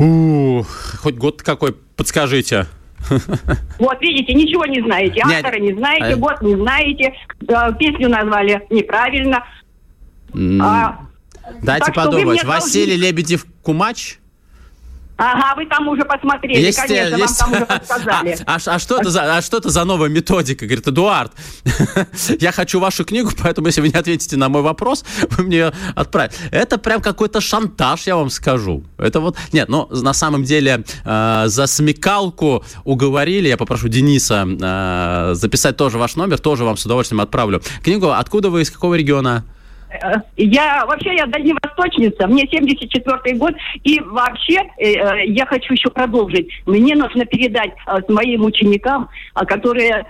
[0.00, 0.62] У,
[1.00, 2.66] хоть год какой, подскажите.
[3.78, 5.20] Вот, видите, ничего не знаете.
[5.22, 7.14] Автора не знаете, а год не знаете,
[7.78, 9.44] песню назвали неправильно.
[10.60, 11.00] А,
[11.62, 12.44] Дайте подумать.
[12.44, 14.18] Василий Лебедев Кумач?
[15.18, 17.40] Ага, вы там уже посмотрели, есть, конечно, есть...
[17.40, 18.38] вам там уже подсказали.
[18.44, 20.66] А, а, а, что это за, а что это за новая методика?
[20.66, 21.32] Говорит, Эдуард,
[22.40, 25.72] я хочу вашу книгу, поэтому если вы не ответите на мой вопрос, вы мне ее
[25.94, 26.36] отправите.
[26.50, 28.84] Это прям какой-то шантаж, я вам скажу.
[28.98, 35.34] Это вот, нет, ну, на самом деле, э, за смекалку уговорили, я попрошу Дениса э,
[35.34, 37.62] записать тоже ваш номер, тоже вам с удовольствием отправлю.
[37.82, 39.44] Книгу, откуда вы, из какого региона?
[40.02, 43.54] Э, я вообще я дальневосточница, мне 74 год,
[43.84, 46.48] и вообще э, э, я хочу еще продолжить.
[46.66, 47.72] Мне нужно передать
[48.08, 50.06] моим ученикам, которые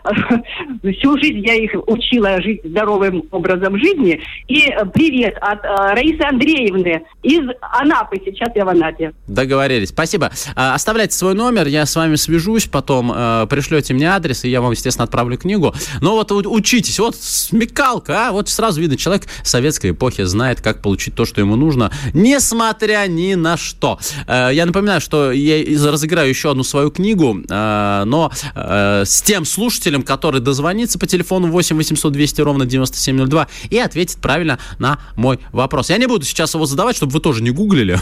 [0.82, 7.48] всю жизнь я их учила жить здоровым образом жизни, и привет от Раисы Андреевны из
[7.60, 8.16] Анапы.
[8.24, 9.12] Сейчас я в Анапе.
[9.26, 9.90] Договорились.
[9.90, 10.30] Спасибо.
[10.54, 13.08] А, оставляйте свой номер, я с вами свяжусь, потом
[13.48, 15.74] пришлете мне адрес, и я вам, естественно, отправлю книгу.
[16.00, 20.82] Но вот учитесь, вот смекалка, а, вот сразу видно, человек советский советской эпохи знает, как
[20.82, 23.98] получить то, что ему нужно, несмотря ни на что.
[24.26, 29.44] Э, я напоминаю, что я разыграю еще одну свою книгу, э, но э, с тем
[29.44, 35.38] слушателем, который дозвонится по телефону 8 800 200 ровно 9702 и ответит правильно на мой
[35.52, 35.90] вопрос.
[35.90, 38.00] Я не буду сейчас его задавать, чтобы вы тоже не гуглили.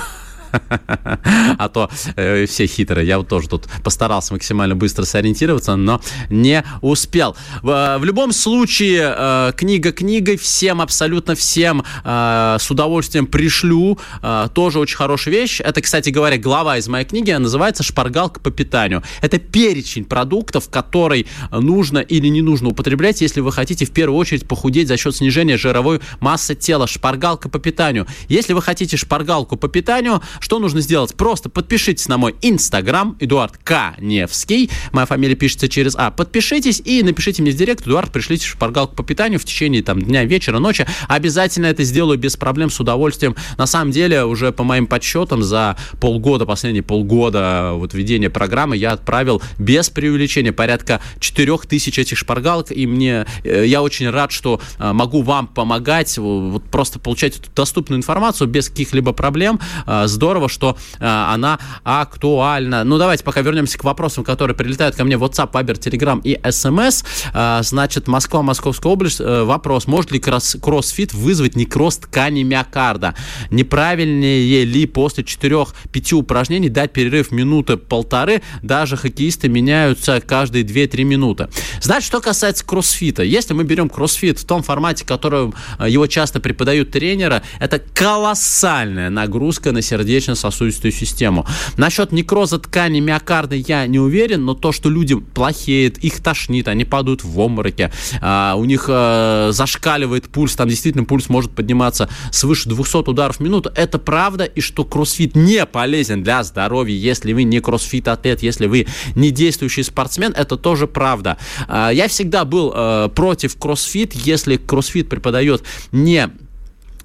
[1.58, 3.06] а то э, все хитрые.
[3.06, 7.36] Я вот тоже тут постарался максимально быстро сориентироваться, но не успел.
[7.62, 13.98] В, в любом случае, э, книга книгой, всем, абсолютно всем э, с удовольствием пришлю.
[14.22, 15.60] Э, тоже очень хорошая вещь.
[15.60, 19.02] Это, кстати говоря, глава из моей книги, она называется «Шпаргалка по питанию».
[19.20, 24.46] Это перечень продуктов, который нужно или не нужно употреблять, если вы хотите в первую очередь
[24.46, 26.86] похудеть за счет снижения жировой массы тела.
[26.86, 28.06] Шпаргалка по питанию.
[28.28, 31.14] Если вы хотите шпаргалку по питанию, что нужно сделать?
[31.14, 34.70] Просто подпишитесь на мой инстаграм, Эдуард Каневский.
[34.92, 36.10] Моя фамилия пишется через А.
[36.10, 40.26] Подпишитесь и напишите мне в директ, Эдуард, пришлите шпаргалку по питанию в течение там, дня,
[40.26, 40.86] вечера, ночи.
[41.08, 43.34] Обязательно это сделаю без проблем, с удовольствием.
[43.56, 48.92] На самом деле, уже по моим подсчетам, за полгода, последние полгода вот ведения программы я
[48.92, 54.92] отправил без преувеличения порядка 4000 этих шпаргалок, и мне, э, я очень рад, что э,
[54.92, 59.58] могу вам помогать, вот просто получать эту доступную информацию без каких-либо проблем.
[59.86, 62.82] Э, здорово здорово, что э, она актуальна.
[62.82, 66.34] Ну, давайте пока вернемся к вопросам, которые прилетают ко мне в WhatsApp, Viber, Telegram и
[66.34, 67.04] SMS.
[67.32, 69.20] Э, значит, Москва, Московская область.
[69.20, 73.14] Э, вопрос, может ли кросс кроссфит вызвать некроз ткани миокарда?
[73.50, 78.42] Неправильнее ли после 4-5 упражнений дать перерыв минуты полторы?
[78.62, 81.48] Даже хоккеисты меняются каждые 2-3 минуты.
[81.80, 83.22] Значит, что касается кроссфита.
[83.22, 89.10] Если мы берем кроссфит в том формате, которым э, его часто преподают тренера, это колоссальная
[89.10, 91.46] нагрузка на сердечную сердечно-сосудистую систему.
[91.76, 96.84] Насчет некроза ткани миокарда я не уверен, но то, что люди плохеют, их тошнит, они
[96.84, 102.68] падают в обмороке, а, у них а, зашкаливает пульс, там действительно пульс может подниматься свыше
[102.68, 107.44] 200 ударов в минуту, это правда, и что кроссфит не полезен для здоровья, если вы
[107.44, 111.36] не кроссфит-атлет, если вы не действующий спортсмен, это тоже правда.
[111.68, 116.30] А, я всегда был а, против кроссфит, если кроссфит преподает не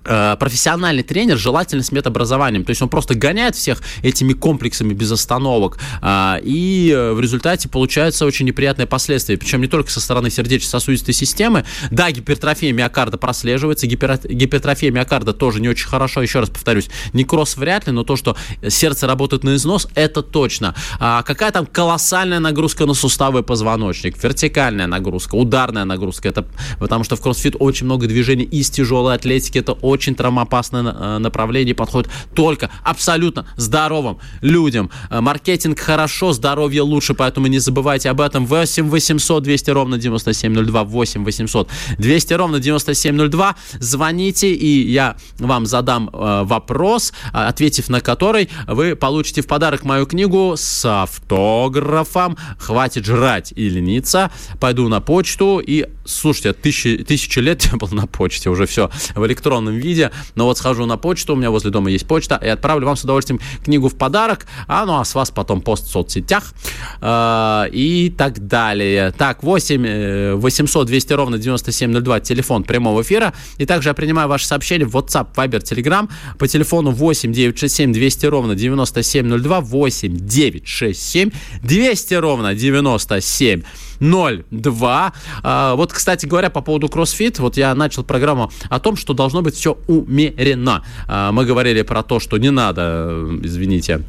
[0.09, 2.65] профессиональный тренер, желательно с медобразованием.
[2.65, 7.69] То есть он просто гоняет всех этими комплексами без остановок, а, и э, в результате
[7.69, 9.37] получаются очень неприятные последствия.
[9.37, 11.65] Причем не только со стороны сердечно-сосудистой системы.
[11.91, 14.19] Да, гипертрофия миокарда прослеживается, гипер...
[14.23, 16.21] гипертрофия миокарда тоже не очень хорошо.
[16.21, 18.35] Еще раз повторюсь, некроз вряд ли, но то, что
[18.67, 20.75] сердце работает на износ, это точно.
[20.99, 26.47] А какая там колоссальная нагрузка на суставы и позвоночник, вертикальная нагрузка, ударная нагрузка, это
[26.79, 31.17] потому что в кроссфит очень много движений из тяжелой атлетики, это очень очень травмоопасное э,
[31.17, 34.89] направление, подходит только абсолютно здоровым людям.
[35.09, 38.45] Э, маркетинг хорошо, здоровье лучше, поэтому не забывайте об этом.
[38.45, 43.55] 8 800 200 ровно 9702, 8 800 200 ровно 9702.
[43.79, 50.05] Звоните, и я вам задам э, вопрос, ответив на который вы получите в подарок мою
[50.05, 54.31] книгу с автографом «Хватит жрать и лениться».
[54.61, 59.25] Пойду на почту и, слушайте, тысячи, тысячи лет я был на почте, уже все в
[59.25, 60.11] электронном виде.
[60.35, 63.03] Но вот схожу на почту, у меня возле дома есть почта, и отправлю вам с
[63.03, 66.53] удовольствием книгу в подарок, а ну а с вас потом пост в соцсетях.
[67.01, 69.11] Э, и так далее.
[69.11, 74.85] Так, 8 800 200 ровно 9702, телефон прямого эфира, и также я принимаю ваши сообщения
[74.85, 81.31] в WhatsApp, Viber, Telegram по телефону 8 967 200 ровно 9702, 8 967
[81.63, 83.63] 200 ровно 97
[83.99, 85.13] 9702.
[85.43, 89.41] А, вот, кстати говоря, по поводу кроссфит, вот я начал программу о том, что должно
[89.41, 90.83] быть все умеренно.
[91.07, 94.03] А, мы говорили про то, что не надо, э, извините,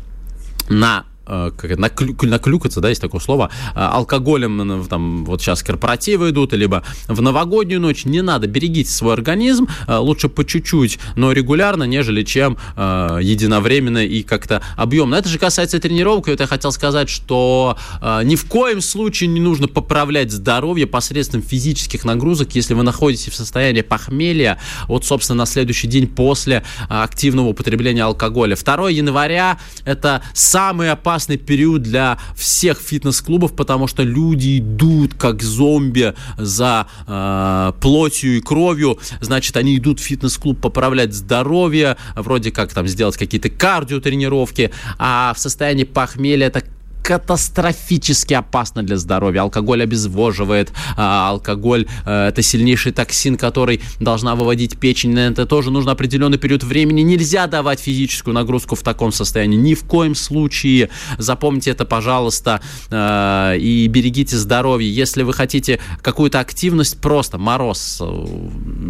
[0.68, 6.30] на как это, наклю, наклюкаться, да, есть такое слово, э, алкоголем, там, вот сейчас корпоративы
[6.30, 11.32] идут, либо в новогоднюю ночь, не надо, берегите свой организм, э, лучше по чуть-чуть, но
[11.32, 15.14] регулярно, нежели чем единовременно и как-то объемно.
[15.14, 17.76] Это же касается тренировок, и я хотел сказать, что
[18.24, 23.34] ни в коем случае не нужно поправлять здоровье посредством физических нагрузок, если вы находитесь в
[23.34, 28.56] состоянии похмелья, вот, собственно, на следующий день после активного употребления алкоголя.
[28.56, 35.42] 2 января– это самый опасный опасный период для всех фитнес-клубов, потому что люди идут как
[35.42, 38.98] зомби за э, плотью и кровью.
[39.20, 45.38] Значит, они идут в фитнес-клуб поправлять здоровье, вроде как там сделать какие-то кардиотренировки, а в
[45.38, 46.64] состоянии похмелья это
[47.02, 49.42] катастрофически опасно для здоровья.
[49.42, 55.12] Алкоголь обезвоживает, а алкоголь э, это сильнейший токсин, который должна выводить печень.
[55.12, 57.02] На это тоже нужно определенный период времени.
[57.02, 59.56] Нельзя давать физическую нагрузку в таком состоянии.
[59.56, 60.90] Ни в коем случае.
[61.18, 62.60] Запомните это, пожалуйста,
[62.90, 64.92] э, и берегите здоровье.
[64.92, 68.26] Если вы хотите какую-то активность, просто мороз э,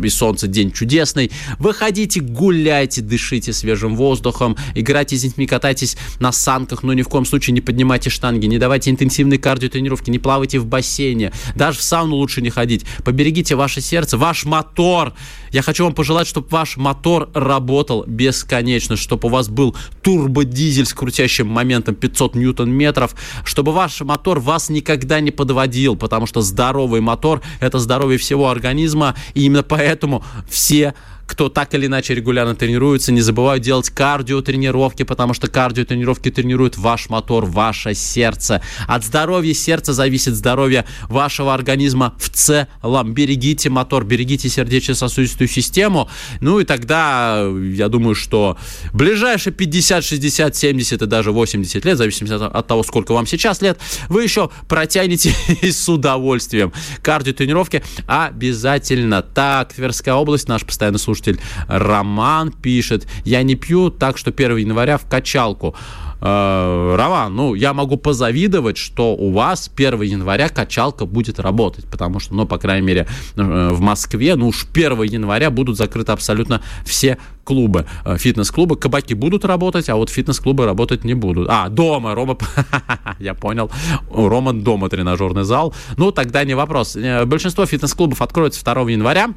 [0.02, 6.82] и солнце, день чудесный, выходите, гуляйте, дышите свежим воздухом, играйте с детьми, катайтесь на санках,
[6.82, 10.58] но ни в коем случае не поднимайте поднимайте штанги, не давайте интенсивные кардиотренировки, не плавайте
[10.58, 12.86] в бассейне, даже в сауну лучше не ходить.
[13.04, 15.12] Поберегите ваше сердце, ваш мотор.
[15.50, 20.94] Я хочу вам пожелать, чтобы ваш мотор работал бесконечно, чтобы у вас был турбодизель с
[20.94, 27.42] крутящим моментом 500 ньютон-метров, чтобы ваш мотор вас никогда не подводил, потому что здоровый мотор–
[27.60, 30.94] это здоровье всего организма, и именно поэтому все
[31.30, 37.08] кто так или иначе регулярно тренируется, не забывают делать кардиотренировки, потому что кардиотренировки тренируют ваш
[37.08, 38.60] мотор, ваше сердце.
[38.88, 43.14] От здоровья сердца зависит здоровье вашего организма в целом.
[43.14, 46.08] Берегите мотор, берегите сердечно-сосудистую систему.
[46.40, 48.56] Ну и тогда, я думаю, что
[48.92, 53.62] ближайшие 50, 60, 70 и даже 80 лет, в зависимости от того, сколько вам сейчас
[53.62, 56.72] лет, вы еще протянете с удовольствием.
[57.02, 59.22] Кардиотренировки обязательно.
[59.22, 64.98] Так, Тверская область, наш постоянный слушатель Роман пишет, я не пью, так что 1 января
[64.98, 65.74] в качалку.
[66.20, 72.20] Э, Роман, ну, я могу позавидовать, что у вас 1 января качалка будет работать, потому
[72.20, 73.06] что, ну, по крайней мере,
[73.36, 79.14] э, в Москве, ну, уж 1 января будут закрыты абсолютно все клубы, э, фитнес-клубы, кабаки
[79.14, 81.48] будут работать, а вот фитнес-клубы работать не будут.
[81.50, 82.36] А, дома, Рома,
[83.18, 83.70] я понял,
[84.12, 86.96] Рома дома тренажерный зал, ну, тогда не вопрос.
[87.26, 89.30] Большинство фитнес-клубов откроется 2 января,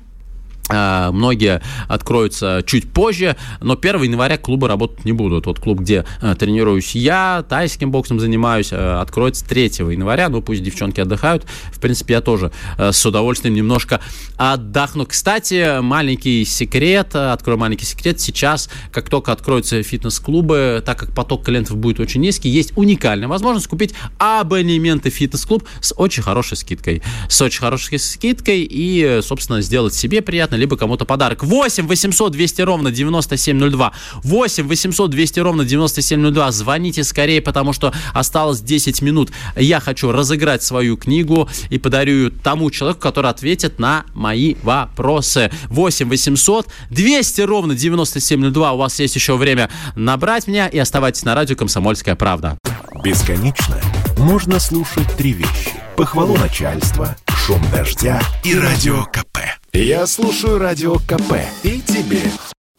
[0.69, 5.45] многие откроются чуть позже, но 1 января клубы работать не будут.
[5.45, 10.29] Вот клуб, где э, тренируюсь я, тайским боксом занимаюсь, э, откроется 3 января.
[10.29, 11.45] Ну, пусть девчонки отдыхают.
[11.71, 13.99] В принципе, я тоже э, с удовольствием немножко
[14.37, 15.05] отдохну.
[15.05, 18.19] Кстати, маленький секрет, открою маленький секрет.
[18.19, 23.67] Сейчас, как только откроются фитнес-клубы, так как поток клиентов будет очень низкий, есть уникальная возможность
[23.67, 27.01] купить абонементы фитнес-клуб с очень хорошей скидкой.
[27.27, 31.43] С очень хорошей скидкой и, собственно, сделать себе приятно бесплатно, либо кому-то подарок.
[31.43, 33.91] 8 800 200 ровно 9702.
[34.23, 36.51] 8 800 200 ровно 9702.
[36.51, 39.31] Звоните скорее, потому что осталось 10 минут.
[39.55, 45.51] Я хочу разыграть свою книгу и подарю ее тому человеку, который ответит на мои вопросы.
[45.69, 48.73] 8 800 200 ровно 9702.
[48.73, 52.57] У вас есть еще время набрать меня и оставайтесь на радио «Комсомольская правда».
[53.03, 53.79] Бесконечно
[54.17, 55.73] можно слушать три вещи.
[55.95, 59.37] Похвалу начальства, шум дождя и радио КП.
[59.73, 62.21] Я слушаю радио КП и тебе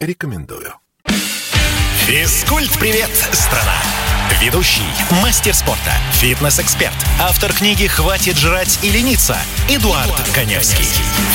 [0.00, 0.72] рекомендую.
[2.06, 3.76] Физкульт-привет, страна!
[4.40, 4.86] Ведущий,
[5.22, 9.36] мастер спорта, фитнес-эксперт, автор книги «Хватит жрать и лениться»
[9.68, 10.86] Эдуард, Эдуард Коневский.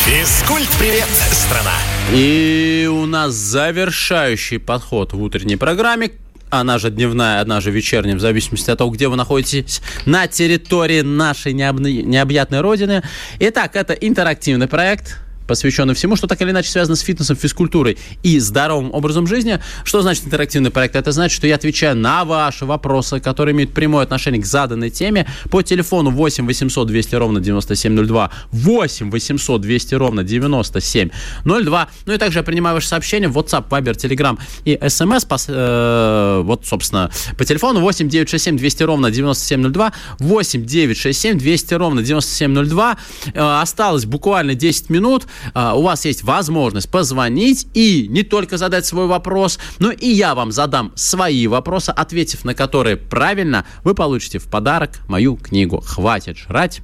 [0.06, 1.76] Физкульт-привет, страна!
[2.12, 6.12] И у нас завершающий подход в утренней программе
[6.50, 11.02] она же дневная, она же вечерняя, в зависимости от того, где вы находитесь на территории
[11.02, 13.04] нашей необъятной родины.
[13.40, 15.18] Итак, это интерактивный проект
[15.50, 19.60] посвященный всему, что так или иначе связано с фитнесом, физкультурой и здоровым образом жизни.
[19.84, 20.96] Что значит интерактивный проект?
[20.96, 25.26] Это значит, что я отвечаю на ваши вопросы, которые имеют прямое отношение к заданной теме
[25.50, 31.90] по телефону 8 800 200 ровно 9702, 8 800 200 ровно 9702.
[32.06, 35.28] Ну и также я принимаю ваши сообщения в WhatsApp, Viber, Telegram и SMS.
[35.28, 42.04] По, э, вот, собственно, по телефону 8 967 200 ровно 9702, 8 967 200 ровно
[42.04, 42.98] 9702.
[43.34, 45.26] Э, осталось буквально 10 минут.
[45.54, 50.36] Э, у вас есть возможность позвонить и не только задать свой вопрос, но и я
[50.36, 56.38] вам задам свои вопросы, ответив на которые правильно, вы получите в подарок мою книгу «Хватит
[56.38, 56.82] жрать»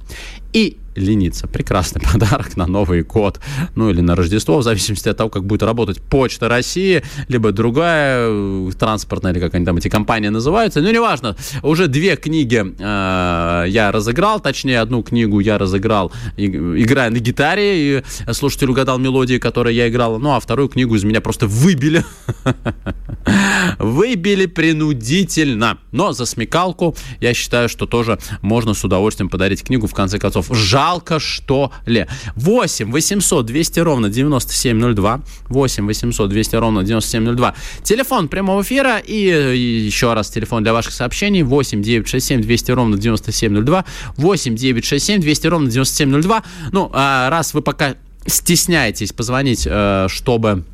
[0.56, 1.46] и лениться.
[1.46, 3.40] Прекрасный подарок на Новый год,
[3.74, 8.28] ну или на Рождество, в зависимости от того, как будет работать Почта России, либо другая
[8.28, 10.80] э, транспортная, или как они там эти компании называются.
[10.80, 11.36] Ну, неважно.
[11.62, 17.98] Уже две книги э, я разыграл, точнее, одну книгу я разыграл, и, играя на гитаре,
[17.98, 18.02] и
[18.32, 22.04] слушатель угадал мелодии, которые я играл, ну, а вторую книгу из меня просто выбили.
[23.78, 25.78] Выбили принудительно.
[25.92, 30.45] Но за смекалку я считаю, что тоже можно с удовольствием подарить книгу, в конце концов.
[30.50, 32.06] Жаль жалко, что ли.
[32.36, 35.20] 8 800 200 ровно 9702.
[35.48, 37.54] 8 800 200 ровно 9702.
[37.82, 42.98] Телефон прямого эфира и, и еще раз телефон для ваших сообщений 8 967 200 ровно
[42.98, 43.84] 9702.
[44.16, 46.42] 8 967 200 ровно 9702.
[46.72, 47.94] Ну, а раз вы пока
[48.26, 50.64] стесняетесь позвонить, э, чтобы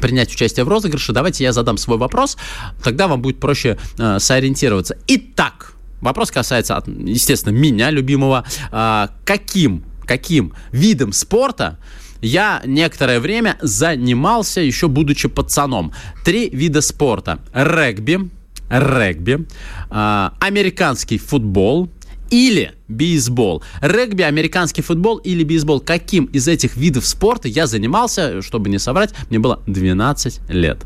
[0.00, 2.36] принять участие в розыгрыше, давайте я задам свой вопрос,
[2.82, 4.96] тогда вам будет проще э, сориентироваться.
[5.06, 5.73] Итак,
[6.04, 8.44] Вопрос касается, естественно, меня, любимого.
[8.70, 11.78] А, каким, каким видом спорта
[12.20, 15.92] я некоторое время занимался, еще будучи пацаном.
[16.22, 17.38] Три вида спорта.
[17.54, 18.30] Регби,
[18.68, 19.46] регби,
[19.90, 21.88] э, американский футбол
[22.30, 23.62] или бейсбол.
[23.80, 25.80] Регби, американский футбол или бейсбол.
[25.80, 30.78] Каким из этих видов спорта я занимался, чтобы не соврать, мне было 12 лет.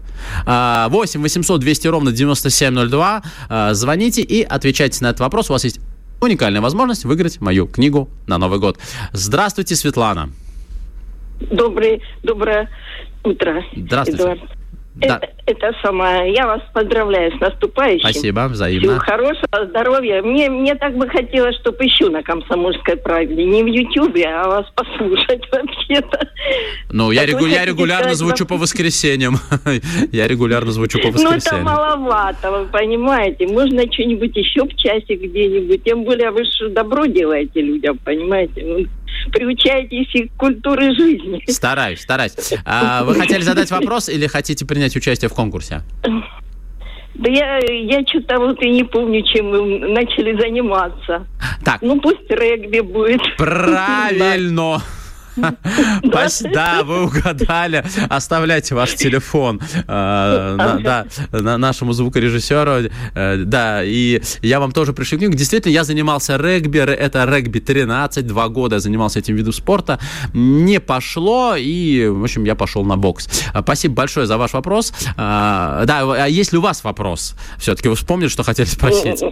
[0.46, 3.22] 8 800 200 ровно 9702.
[3.48, 5.50] А, звоните и отвечайте на этот вопрос.
[5.50, 5.80] У вас есть
[6.20, 8.78] уникальная возможность выиграть мою книгу на Новый год.
[9.12, 10.30] Здравствуйте, Светлана.
[11.40, 12.68] Добрый, доброе
[13.24, 13.64] утро.
[13.76, 14.22] Здравствуйте.
[14.22, 14.57] Эдуард.
[15.00, 15.20] Да.
[15.22, 16.32] Это, это самое.
[16.32, 18.00] Я вас поздравляю с наступающим.
[18.00, 18.80] Спасибо, взаимно.
[18.88, 20.22] Всего хорошего, здоровья.
[20.22, 23.44] Мне, мне так бы хотелось, чтобы еще на Комсомольской правде.
[23.44, 26.28] Не в Ютьюбе, а вас послушать вообще-то.
[26.90, 29.36] Ну, я, регу- я регулярно звучу по воскресеньям.
[30.12, 31.64] я регулярно звучу по воскресеньям.
[31.64, 33.46] Ну, это маловато, вы понимаете.
[33.46, 35.84] Можно что-нибудь еще в часе где-нибудь.
[35.84, 38.88] Тем более вы же добро делаете людям, понимаете.
[39.32, 41.42] Приучаетесь и к культуре жизни.
[41.50, 42.34] Стараюсь, стараюсь.
[42.64, 45.82] А, вы хотели задать вопрос или хотите принять участие в конкурсе?
[47.14, 51.26] Да я, я что-то вот и не помню, чем мы начали заниматься.
[51.64, 51.82] Так.
[51.82, 53.20] Ну, пусть регби будет.
[53.36, 54.80] Правильно.
[56.52, 57.84] Да, вы угадали.
[58.08, 62.90] Оставляйте ваш телефон э, нашему звукорежиссеру.
[63.14, 65.34] Э, да, и я вам тоже пришлю книгу.
[65.34, 66.78] Действительно, я занимался регби.
[66.78, 68.26] Это регби 13.
[68.26, 69.98] Два года я занимался этим видом спорта.
[70.32, 73.28] Не пошло, и, в общем, я пошел на бокс.
[73.60, 74.92] Спасибо большое за ваш вопрос.
[75.16, 77.34] Э, да, а есть ли у вас вопрос?
[77.58, 79.22] Все-таки вы вспомнили, что хотели спросить?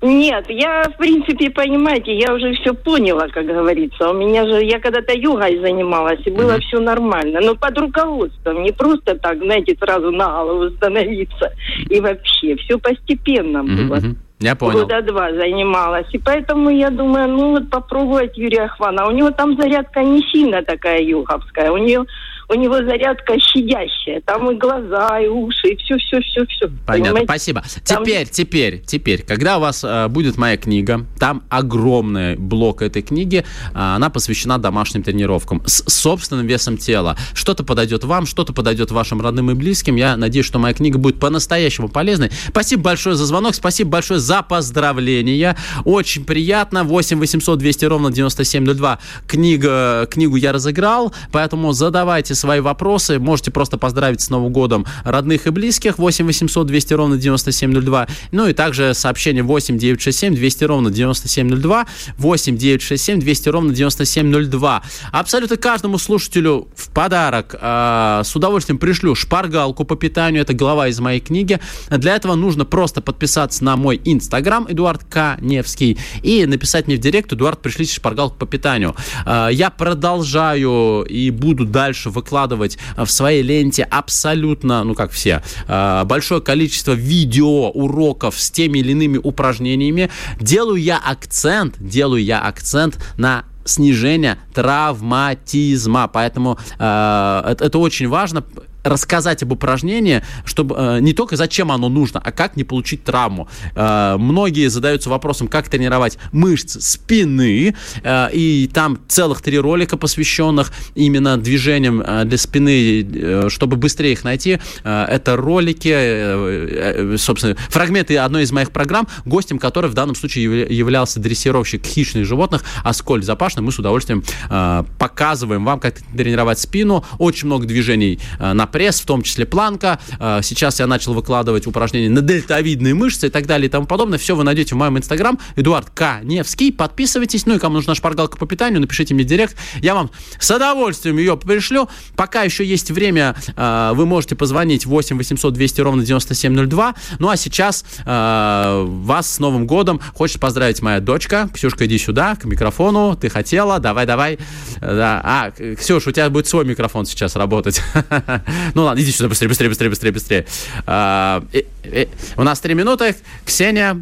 [0.00, 4.10] Нет, я, в принципе, понимаете, я уже все поняла, как говорится.
[4.10, 6.60] У меня же, я когда-то йогой занималась, и было mm-hmm.
[6.60, 7.40] все нормально.
[7.42, 11.52] Но под руководством, не просто так, знаете, сразу на голову становиться.
[11.90, 13.96] И вообще, все постепенно было.
[13.96, 14.16] Mm-hmm.
[14.40, 14.80] Я понял.
[14.80, 16.06] Года два занималась.
[16.12, 19.08] И поэтому я думаю, ну вот попробовать Юрия Хвана.
[19.08, 21.72] У него там зарядка не сильно такая юговская.
[21.72, 22.04] У нее
[22.48, 24.22] у него зарядка щадящая.
[24.24, 26.68] Там и глаза, и уши, и все-все-все-все.
[26.86, 27.24] Понятно, понимаете?
[27.26, 27.62] спасибо.
[27.86, 28.04] Там...
[28.04, 33.38] Теперь, теперь, теперь, когда у вас э, будет моя книга, там огромный блок этой книги,
[33.38, 33.44] э,
[33.74, 37.16] она посвящена домашним тренировкам с собственным весом тела.
[37.34, 39.96] Что-то подойдет вам, что-то подойдет вашим родным и близким.
[39.96, 42.30] Я надеюсь, что моя книга будет по-настоящему полезной.
[42.48, 45.56] Спасибо большое за звонок, спасибо большое за поздравления.
[45.84, 46.84] Очень приятно.
[46.84, 48.98] 8 800 200 ровно 9702.
[49.26, 53.18] Книга, книгу я разыграл, поэтому задавайте свои вопросы.
[53.18, 55.98] Можете просто поздравить с Новым годом родных и близких.
[55.98, 58.06] 8 800 200 ровно 9702.
[58.32, 61.86] Ну и также сообщение 8 967 200 ровно 9702.
[62.16, 64.82] 8 967 200 ровно 9702.
[65.12, 70.42] Абсолютно каждому слушателю в подарок э, с удовольствием пришлю шпаргалку по питанию.
[70.42, 71.58] Это глава из моей книги.
[71.90, 77.32] Для этого нужно просто подписаться на мой инстаграм Эдуард Каневский и написать мне в директ
[77.32, 78.94] Эдуард, пришлите шпаргалку по питанию.
[79.26, 85.42] Э, я продолжаю и буду дальше выкладывать выкладывать в своей ленте абсолютно, ну как все,
[85.66, 90.10] э, большое количество видео, уроков с теми или иными упражнениями.
[90.38, 96.08] Делаю я акцент, делаю я акцент на снижение травматизма.
[96.08, 98.44] Поэтому э, это, это очень важно
[98.84, 103.48] рассказать об упражнении, чтобы э, не только зачем оно нужно, а как не получить травму.
[103.74, 110.72] Э, многие задаются вопросом, как тренировать мышцы спины, э, и там целых три ролика, посвященных
[110.94, 114.60] именно движениям э, для спины, э, чтобы быстрее их найти.
[114.84, 120.14] Э, это ролики, э, э, собственно, фрагменты одной из моих программ, гостем которой в данном
[120.14, 123.62] случае являлся дрессировщик хищных животных Аскольд Запашный.
[123.62, 127.04] Мы с удовольствием э, показываем вам, как тренировать спину.
[127.18, 129.98] Очень много движений э, на пресс, в том числе планка.
[130.18, 134.18] Э, сейчас я начал выкладывать упражнения на дельтовидные мышцы и так далее и тому подобное.
[134.18, 135.38] Все вы найдете в моем инстаграм.
[135.56, 136.20] Эдуард К.
[136.22, 136.72] Невский.
[136.72, 137.46] Подписывайтесь.
[137.46, 139.56] Ну и кому нужна шпаргалка по питанию, напишите мне директ.
[139.80, 141.88] Я вам с удовольствием ее пришлю.
[142.16, 146.94] Пока еще есть время, э, вы можете позвонить 8 800 200 ровно 9702.
[147.18, 151.48] Ну а сейчас э, вас с Новым годом хочет поздравить моя дочка.
[151.52, 153.16] Ксюшка, иди сюда, к микрофону.
[153.16, 154.38] Ты хотела, давай, давай.
[154.80, 155.20] Да.
[155.24, 157.80] А, Ксюш, у тебя будет свой микрофон сейчас работать.
[158.74, 160.46] Ну ладно, иди сюда быстрее, быстрее, быстрее, быстрее, быстрее.
[160.86, 163.14] А, и, и, у нас три минуты.
[163.44, 164.00] Ксения,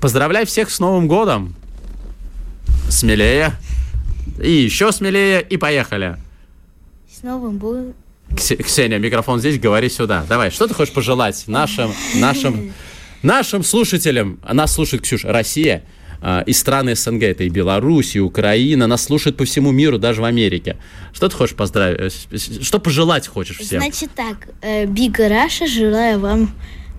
[0.00, 1.54] поздравляй всех с Новым годом.
[2.88, 3.52] Смелее.
[4.42, 5.42] И еще смелее.
[5.42, 6.16] И поехали.
[7.10, 7.94] С Новым годом.
[8.36, 10.24] Ксения, микрофон здесь, говори сюда.
[10.28, 12.72] Давай, что ты хочешь пожелать нашим, нашим,
[13.22, 14.40] нашим слушателям?
[14.50, 15.82] Нас слушает, Ксюша, Россия э,
[16.46, 17.22] и страны СНГ.
[17.22, 18.86] Это и Беларусь, и Украина.
[18.86, 20.76] Нас слушают по всему миру, даже в Америке.
[21.12, 22.14] Что ты хочешь поздравить?
[22.30, 23.80] Э, что пожелать хочешь всем?
[23.80, 26.50] Значит так, э, Big Russia желаю вам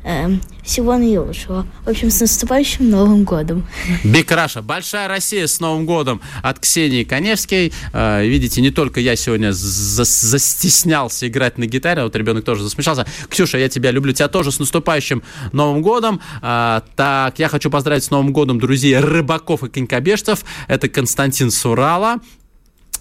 [0.08, 1.66] Эм, всего наилучшего.
[1.84, 3.66] В общем, с наступающим Новым годом.
[4.04, 7.74] Бикраша, большая Россия с Новым годом от Ксении Коневской.
[7.92, 12.62] Э, видите, не только я сегодня за застеснялся играть на гитаре, а вот ребенок тоже
[12.62, 13.08] засмешался.
[13.30, 16.22] Ксюша, я тебя люблю, тебя тоже с наступающим Новым годом.
[16.44, 20.46] Э, так, я хочу поздравить с Новым годом друзей рыбаков и конькобежцев.
[20.68, 22.20] Это Константин Сурала,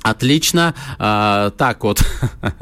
[0.04, 0.74] Отлично.
[0.98, 2.04] А, так вот,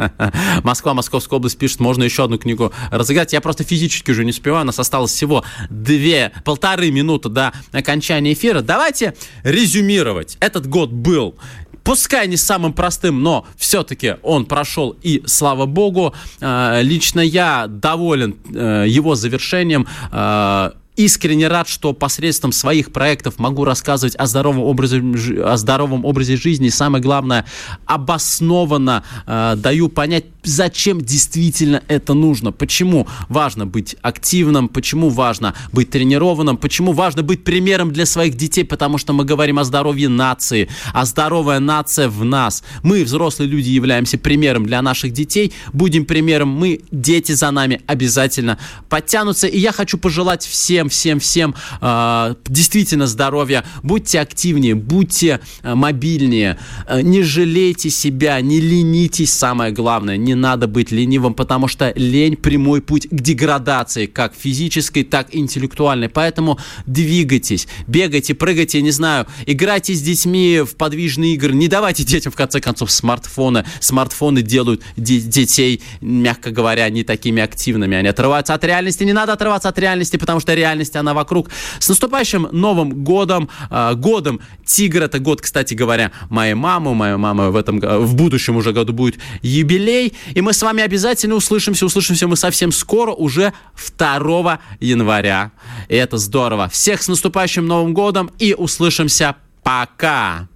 [0.63, 3.33] Москва, Московская область пишет, можно еще одну книгу разыграть.
[3.33, 8.33] Я просто физически уже не успеваю, у нас осталось всего две, полторы минуты до окончания
[8.33, 8.61] эфира.
[8.61, 10.37] Давайте резюмировать.
[10.39, 11.35] Этот год был
[11.83, 18.37] пускай не самым простым, но все-таки он прошел, и слава богу, а, лично я доволен
[18.55, 25.03] э, его завершением а, искренне рад, что посредством своих проектов могу рассказывать о здоровом образе,
[25.45, 26.67] о здоровом образе жизни.
[26.67, 27.47] И самое главное,
[27.87, 32.53] обоснованно э, даю понять, зачем действительно это нужно.
[32.53, 38.65] Почему важно быть активным, почему важно быть тренированным, почему важно быть примером для своих детей,
[38.65, 42.63] потому что мы говорим о здоровье нации, а здоровая нация в нас.
[42.83, 48.59] Мы, взрослые люди, являемся примером для наших детей, будем примером мы, дети за нами обязательно
[48.89, 49.47] подтянутся.
[49.47, 53.65] И я хочу пожелать всем, всем, всем э, действительно здоровья.
[53.83, 60.67] Будьте активнее, будьте э, мобильнее, э, не жалейте себя, не ленитесь, самое главное, не надо
[60.67, 66.09] быть ленивым, потому что лень прямой путь к деградации, как физической, так и интеллектуальной.
[66.09, 72.33] Поэтому двигайтесь, бегайте, прыгайте, не знаю, играйте с детьми в подвижные игры, не давайте детям,
[72.33, 73.65] в конце концов, смартфоны.
[73.81, 77.97] Смартфоны делают детей, мягко говоря, не такими активными.
[77.97, 79.05] Они отрываются от реальности.
[79.05, 81.51] Не надо отрываться от реальности, потому что реальность реальности она вокруг.
[81.79, 87.51] С наступающим Новым годом, э, годом Тигр, это год, кстати говоря, моей мамы, моя мама
[87.51, 92.27] в этом, в будущем уже году будет юбилей, и мы с вами обязательно услышимся, услышимся
[92.27, 93.53] мы совсем скоро, уже
[93.99, 95.53] 2 января.
[95.89, 96.69] И это здорово.
[96.69, 99.37] Всех с наступающим Новым годом и услышимся.
[99.63, 100.49] Пока!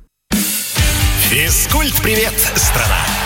[1.30, 3.25] Физкульт-привет, страна!